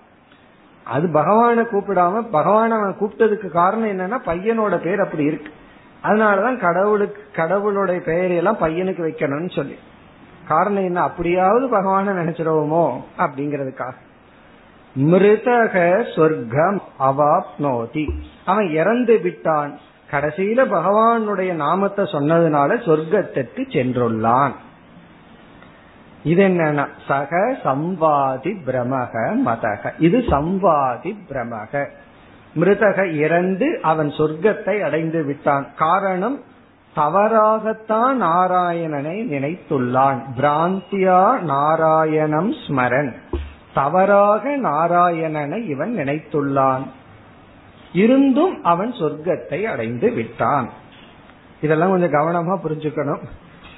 [0.85, 5.53] அது பகவான கூப்பிடாம பகவான் அவன் கூப்பிட்டதுக்கு காரணம் என்னன்னா பையனோட பேர் அப்படி இருக்கு.
[6.05, 9.79] அதனாலதான் கடவுளுக்கு கடவுளுடைய பெயரையெல்லாம் பையனுக்கு வைக்கணும்னு சொல்லி.
[10.49, 11.01] காரணம் என்ன?
[11.01, 13.01] அப்படியாவது பகவான நினைச்சிருவோமோ?
[13.19, 13.93] அப்படிங்கறதுக்காக.
[15.01, 18.09] மிருதக சொர்க்கம் அவாப்னோதி.
[18.45, 19.79] அவன் இறந்து விட்டான்.
[20.11, 24.53] கடைசியில பகவானுடைய நாமத்தை சொன்னதுனால சொர்க்கத்திற்கு சென்றுள்ளான்.
[26.25, 29.91] இது என்னன்னா சக சம்வாதி பிரமக மதக.
[29.99, 31.87] இது சம்வாதி பிரமக.
[32.61, 35.67] மிருதக இறந்து அவன் சொர்க்கத்தை அடைந்து விட்டான்.
[35.77, 36.41] காரணம்
[36.95, 40.21] தவறாகத்தான் நாராயணனை நினைத்துள்ளான்.
[40.37, 43.15] பிராந்தியா நாராயணம் ஸ்மரன்.
[43.75, 46.87] தவறாக நாராயணனை இவன் நினைத்துள்ளான்.
[47.93, 50.71] இருந்தும் அவன் சொர்க்கத்தை அடைந்து விட்டான்.
[51.61, 53.23] இதெல்லாம் கொஞ்சம் கவனமா புரிஞ்சுக்கணும்.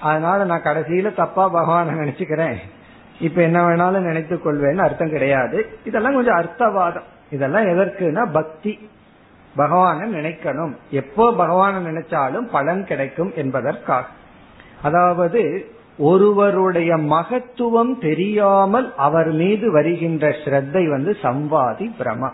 [0.00, 2.54] அதனால நான் கடைசியில தப்பா பகவான நினைச்சுக்கிறேன்.
[3.20, 5.78] இப்ப என்ன வேணாலும் நினைத்துக் கொள்வேன்னு அர்த்தம் கிடையாது.
[5.84, 7.02] இதெல்லாம் கொஞ்சம் அர்த்தவாதம்.
[7.30, 8.90] இதெல்லாம் எதற்குனா பக்தி.
[9.57, 10.76] பகவான நினைக்கணும்.
[10.90, 14.07] எப்போ பகவான நினைச்சாலும் பலன் கிடைக்கும் என்பதற்காக.
[14.82, 22.30] அதாவது ஒருவருடைய மகத்துவம் தெரியாமல் அவர் மீது வருகின்ற ஸ்ரத்தை வந்து சம்வாதி பிரமா.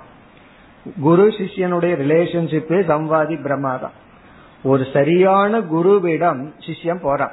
[1.01, 3.97] குரு சிஷ்யனுடைய ரிலேஷன்ஷிப்பே சம்வாதி பிரமா தான்.
[4.63, 7.33] ஒரு சரியான குருவிடம் சிஷ்யம் போறான்.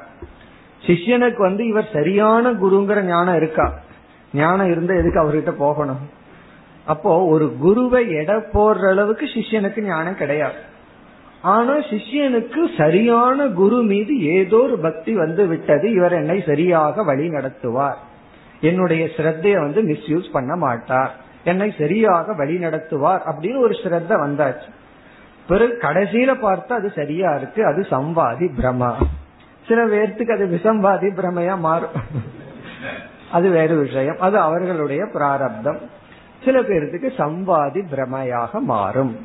[0.85, 3.73] சிஷ்யனுக்கு வந்து இவர் சரியான குருங்கிற ஞானம் இருக்கா?
[4.33, 6.15] ஞானம் இருந்த எதுக்கு அவர்கிட்ட போகணும்?
[6.87, 10.59] அப்போ ஒரு குருவை எடை போடுற அளவுக்கு சிஷ்யனுக்கு ஞானம் கிடையாது.
[11.53, 17.99] ஆனா சிஷ்யனுக்கு சரியான குரு மீது ஏதோ ஒரு பக்தி வந்து விட்டது இவர் என்னை சரியாக வழி நடத்துவார்.
[18.61, 21.11] என்னுடைய ஸ்ரத்தைய வந்து மிஸ்யூஸ் பண்ண மாட்டார்.
[21.43, 24.69] என்னை சரியாக வழி நடத்துவார் அப்படின்னு ஒரு ஸ்ரத்த வந்தாச்சு.
[25.47, 28.91] பிறகு கடைசியில பார்த்தா அது சரியா இருக்கு அது சம்வாதி பிரமா
[29.67, 31.95] சில பேர்த்துக்கு அது விசம்பாதி பிரமையா மாறும்.
[33.31, 34.19] அது வேறு விஷயம்.
[34.19, 35.79] அது அவர்களுடைய பிராரப்தம்.
[36.47, 39.15] சில பேர்த்துக்கு சம்வாதி பிரமையாக மாறும்.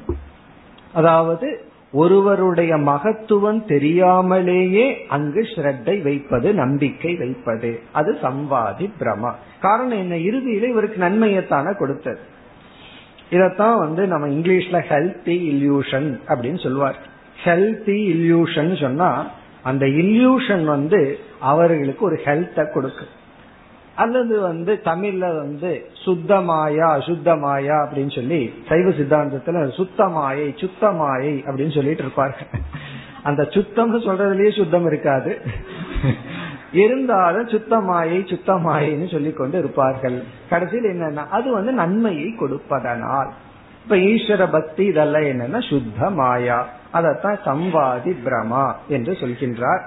[0.92, 1.48] அதாவது
[1.92, 7.80] ஒருவருடைய மகத்துவம் தெரியாமலேயே அங்கு ஸ்ரத்தை வைப்பது நம்பிக்கை வைப்பது.
[7.92, 9.32] அது சம்வாதி பிரமா.
[9.60, 10.14] காரணம் என்ன?
[10.14, 12.18] இறுதியில இவருக்கு நன்மையத்தான கொடுத்தது.
[13.30, 16.96] இதத்தான் வந்து நம்ம இங்கிலீஷ்ல ஹெல்த்தி இல்யூஷன் அப்படின்னு சொல்லுவார்.
[17.44, 19.26] ஹெல்த்தி இல்யூஷன் சொன்னா
[19.62, 23.04] அந்த இல்யூஷன் வந்து அவர்களுக்கு ஒரு ஹெல்த்தை கொடுக்கு
[23.96, 32.46] அல்லது வந்து தமிழ்ல வந்து சுத்தமாயா அசுத்தமாயா அப்படின்னு சொல்லி சைவ சித்தாந்தத்துல சுத்தமாயை சுத்தமாயை அப்படின்னு சொல்லிட்டு இருப்பார்கள்.
[33.22, 35.40] அந்த சுத்தம்னு சொல்றதுலயே சுத்தம் இருக்காது.
[36.72, 40.22] இருந்தாலும் சுத்தமாயை சுத்தமாயின்னு சொல்லி கொண்டு இருப்பார்கள்.
[40.50, 43.32] கடைசியில் என்னன்னா அது வந்து நன்மையை கொடுப்பதனால்.
[43.82, 49.82] இப்ப ஈஸ்வர பக்தி இதெல்லாம் என்னன்னா சுத்த மாயா அதத்தான் சம்வாதி பிரமா என்று சொல்கின்றார்.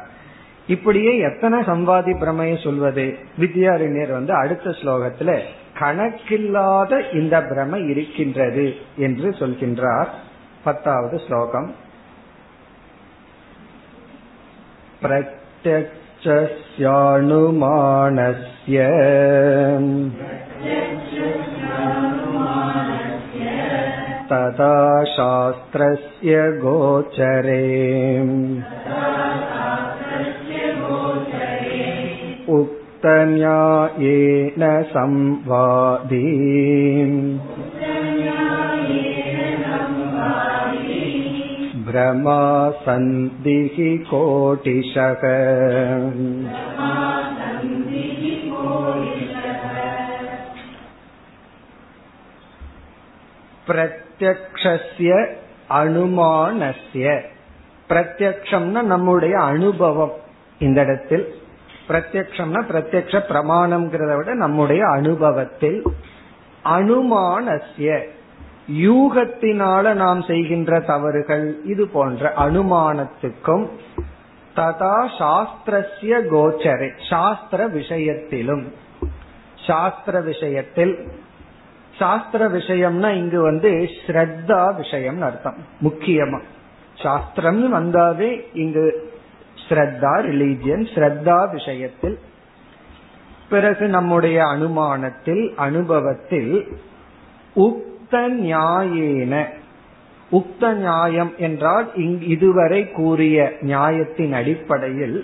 [0.68, 3.04] இப்படியே எத்தனை சம்வாதி பிரமைய சொல்வது
[3.38, 5.32] வித்யாரண்யர் வந்து அடுத்த ஸ்லோகத்துல
[5.78, 8.66] கணக்கில்லாத இந்த பிரமை இருக்கின்றது
[8.98, 10.10] என்று சொல்கின்றார்
[10.64, 11.70] பத்தாவது ஸ்லோகம்
[17.42, 18.76] प्रत्यक्षस्यानुमानस्य
[24.30, 24.74] तथा
[25.06, 27.64] शास्त्रस्य गोचरे
[32.56, 33.42] उक्तन्यायेन
[34.92, 36.24] संवादी
[41.84, 42.40] भ्रमा
[42.84, 43.76] सन्धिः
[44.10, 45.22] कोटिशः
[53.66, 55.10] பிரத்யக்ஷஸ்ய
[55.80, 57.06] அனுமானஸ்ய
[57.90, 60.14] பிரத்யக்ஷம்னா நம்முடைய அனுபவம்
[60.60, 61.24] இந்த இடத்தில்
[61.87, 65.83] பிரத்யக்ஷம்னா பிரத்யக்ஷ பிரமாணம்ங்கிறத விட நம்முடைய அனுபவத்தில்
[66.63, 68.03] அனுமானசிய
[68.71, 73.69] யூகத்தினால நாம் செய்கின்ற தவறுகள் இது போன்ற அனுமானத்துக்கும்
[74.55, 78.73] ததா சாஸ்திரஸ்ய கோச்சரே சாஸ்திர விஷயத்திலும்.
[79.55, 81.11] சாஸ்திர விஷயத்தில்
[81.95, 86.39] சாஸ்திர விஷயம்னா இங்கு வந்து ஸ்ரத்தா விஷயம் அர்த்தம் முக்கியமா.
[86.99, 89.13] சாஸ்திரம் வந்தாவே இங்கு
[89.67, 92.17] ஸ்ரத்தா ரிலீஜியன் ஸ்ரத்தா விஷயத்தில்.
[93.49, 96.53] பிறகு நம்முடைய அனுமானத்தில் அனுபவத்தில்
[97.55, 99.43] உக்த நியாயேன.
[100.31, 101.87] உக்த நியாயம் என்றால்
[102.35, 105.17] இதுவரை கூறிய நியாயத்தின் அடிப்படையில்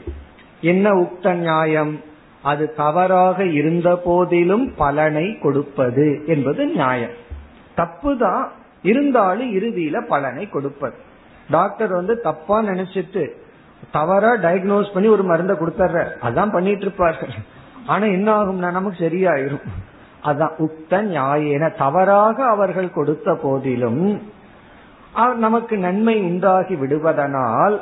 [0.62, 1.94] என்ன உக்த நியாயம்?
[2.42, 7.16] அது தவறாக இருந்த போதிலும் பலனை கொடுப்பது என்பது நியாயம்.
[7.78, 8.44] தப்புதான்
[8.82, 10.98] இருந்தாலும் இறுதியில பலனை கொடுப்பது.
[11.50, 13.24] டாக்டர் வந்து தப்பா நினைச்சிட்டு
[13.92, 17.34] தவறா டயக்னோஸ் பண்ணி ஒரு மருந்தை கொடுத்துட்ற அதான் பண்ணிட்டு இருப்பார்கள்
[17.86, 19.68] ஆனா என்ன ஆகும்னா நமக்கு சரியாயிரும்.
[20.24, 21.64] அதான் உக்த நியாயன.
[21.78, 24.04] தவறாக அவர்கள் கொடுத்த போதிலும்
[25.38, 27.78] நமக்கு நன்மை உண்டாகி விடுவதனால்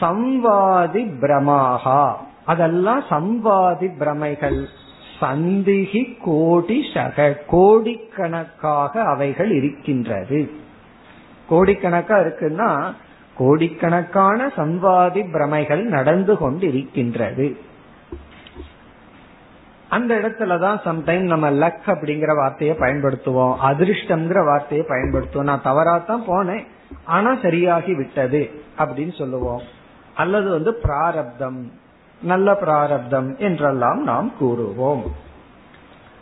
[0.00, 2.02] சம்வாதி பிரமாகா
[2.44, 4.60] அதெல்லாம் சம்வாதி பிரமைகள்.
[5.20, 7.16] சந்திகி கோடி சக.
[7.46, 10.40] கோடிக்கணக்காக அவைகள் இருக்கின்றது.
[11.50, 12.70] கோடிக்கணக்கா இருக்குன்னா
[13.38, 17.58] கோடிக்கணக்கான சம்வாதி பிரமைகள் நடந்து கொண்டு இருக்கின்றது
[19.90, 23.56] அந்த இடத்துலதான் சம்டைம் நம்ம லக் அப்படிங்கிற வார்த்தையை பயன்படுத்துவோம்.
[23.62, 25.42] அதிர்ஷ்டம்ங்கிற வார்த்தையை பயன்படுத்துவோம்.
[25.42, 26.66] நான் தவறாத்தான் போனேன்.
[27.04, 29.60] ஆனா சரியாகி விட்டது அப்படின்னு சொல்லுவோம்.
[30.14, 31.72] அல்லது வந்து பிராரப்தம்
[32.22, 35.02] நல்ல பிராரப்தம் என்றெல்லாம் நாம் கூறுவோம்.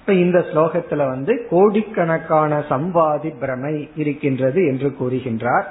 [0.00, 5.64] இப்ப இந்த ஸ்லோகத்துல வந்து கோடிக்கணக்கான சம்வாதி பிரமை இருக்கின்றது என்று கூறுகின்றார்.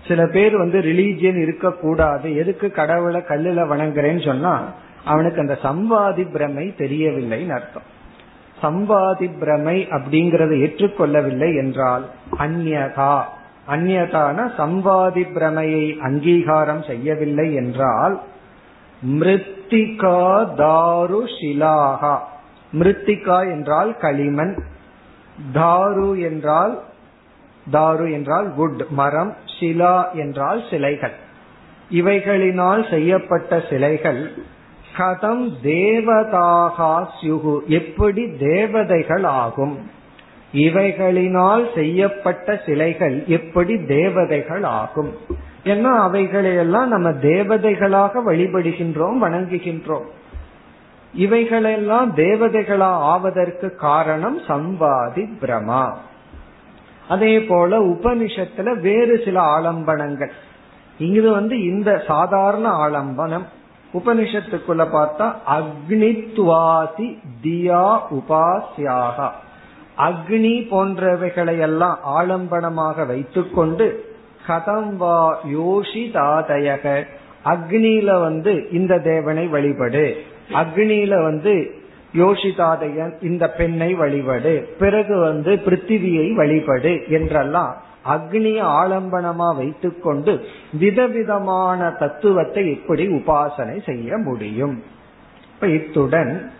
[0.09, 4.73] சில பேர் வந்து ரிலீஜியன் இருக்கக்கூடாது எதுக்கு கடவுளை கல்லுல வணங்குறேன்னு சொன்னா
[5.05, 7.97] அவனுக்கு அந்த சம்வாதி பிரமை தெரியவில்லைன்னு அர்த்தம்.
[8.63, 12.05] சம்பாதி பிரமை அப்படிங்கறத ஏற்றுக்கொள்ளவில்லை என்றால்
[12.39, 13.15] அந்யதா
[13.67, 18.15] அந்யதான சம்பாதி பிரமையை அங்கீகாரம் செய்யவில்லை என்றால்
[19.03, 20.21] மிருத்திகா
[20.57, 22.15] தாரு ஷிலாகா
[22.73, 24.55] மிருத்திகா என்றால் களிமண்
[25.55, 26.75] தாரு என்றால்
[27.67, 31.17] தாரு என்றால் வுட் மரம் ஷிலா என்றால் சிலைகள்.
[31.91, 34.21] இவைகளினால் செய்யப்பட்ட சிலைகள்
[34.99, 39.91] கதம் தேவதாகா சியுகு எப்படி தேவதைகள் ஆகும்?
[40.53, 45.13] இவைகளினால் செய்யப்பட்ட சிலைகள் எப்படி தேவதைகள் ஆகும்?
[45.65, 50.07] ஏன்னா அவைகளையெல்லாம் நம்ம தேவதைகளாக வழிபடுகின்றோம் வணங்குகின்றோம்?
[51.15, 55.95] இவைகளெல்லாம் தேவதைகளா ஆவதற்கு காரணம் சம்பாதி பிரமா.
[57.09, 60.31] அதே போல உபனிஷத்துல வேறு சில ஆலம்பனங்கள்.
[60.99, 63.45] இது வந்து இந்த சாதாரண ஆலம்பனம்.
[63.95, 69.31] உபனிஷத்துக்குள்ள பார்த்தா அக்னித்வாசி தியா உபாசியாக
[69.99, 74.07] அக்னி போன்றவைகளை எல்லாம் ஆலம்பனமாக வைத்துக்கொண்டு
[74.47, 77.05] கதம் வா யோஷி தாதயக.
[77.45, 80.15] அக்னியில வந்து இந்த தேவனை வழிபடு.
[80.53, 81.75] அக்னியில வந்து
[82.15, 84.55] யோஷிதாதையன் இந்த பெண்ணை வழிபடு.
[84.79, 87.77] பிறகு வந்து பிருத்திவியை வழிபடு என்றெல்லாம்
[88.09, 90.33] அக்னிய ஆலம்பனமா வைத்துக்கொண்டு
[90.73, 94.83] விதவிதமான தத்துவத்தை எப்படி உபாசனை செய்ய முடியும்.
[95.55, 96.51] இப்ப இத்துடன்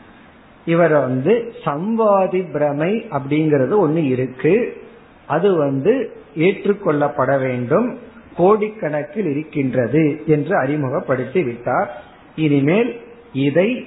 [0.65, 4.83] இவர் வந்து சம்வாதி பிரமை அப்படிங்கிறது ஒண்ணு இருக்கு.
[5.27, 7.99] அது வந்து ஏற்றுக்கொள்ளப்பட வேண்டும்.
[8.39, 12.03] கோடிக்கணக்கில் இருக்கின்றது என்று அறிமுகப்படுத்தி விட்டார்.
[12.37, 13.01] இனிமேல்
[13.33, 13.87] இதை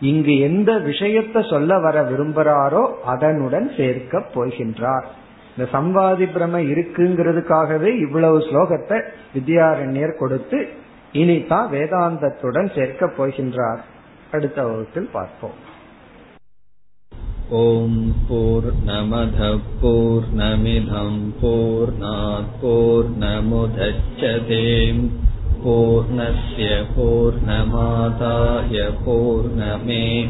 [0.00, 5.04] இங்கு எந்த விஷயத்தை சொல்ல வர விரும்புகிறாரோ அதனுடன் சேர்க்க போகின்றார்.
[5.53, 8.97] இந்த சம்வாதி பிரம இருக்குங்கிறதுக்காகவே இவ்வளவு ஸ்லோகத்தை
[9.33, 10.59] வித்யாரண்யர் கொடுத்து
[11.13, 13.81] இனிதான் வேதாந்தத்துடன் சேர்க்க போகின்றார்
[14.31, 15.57] அடுத்த வகுப்பில் பார்ப்போம்
[17.59, 19.49] ஓம் போர் நமத
[19.81, 21.93] போர் நமிதம் போர்
[22.61, 25.03] போர் நமுதச்சதேம்
[25.61, 30.29] पूर्णस्य पूर्णमादाय पूर्णमेवावशिष्यते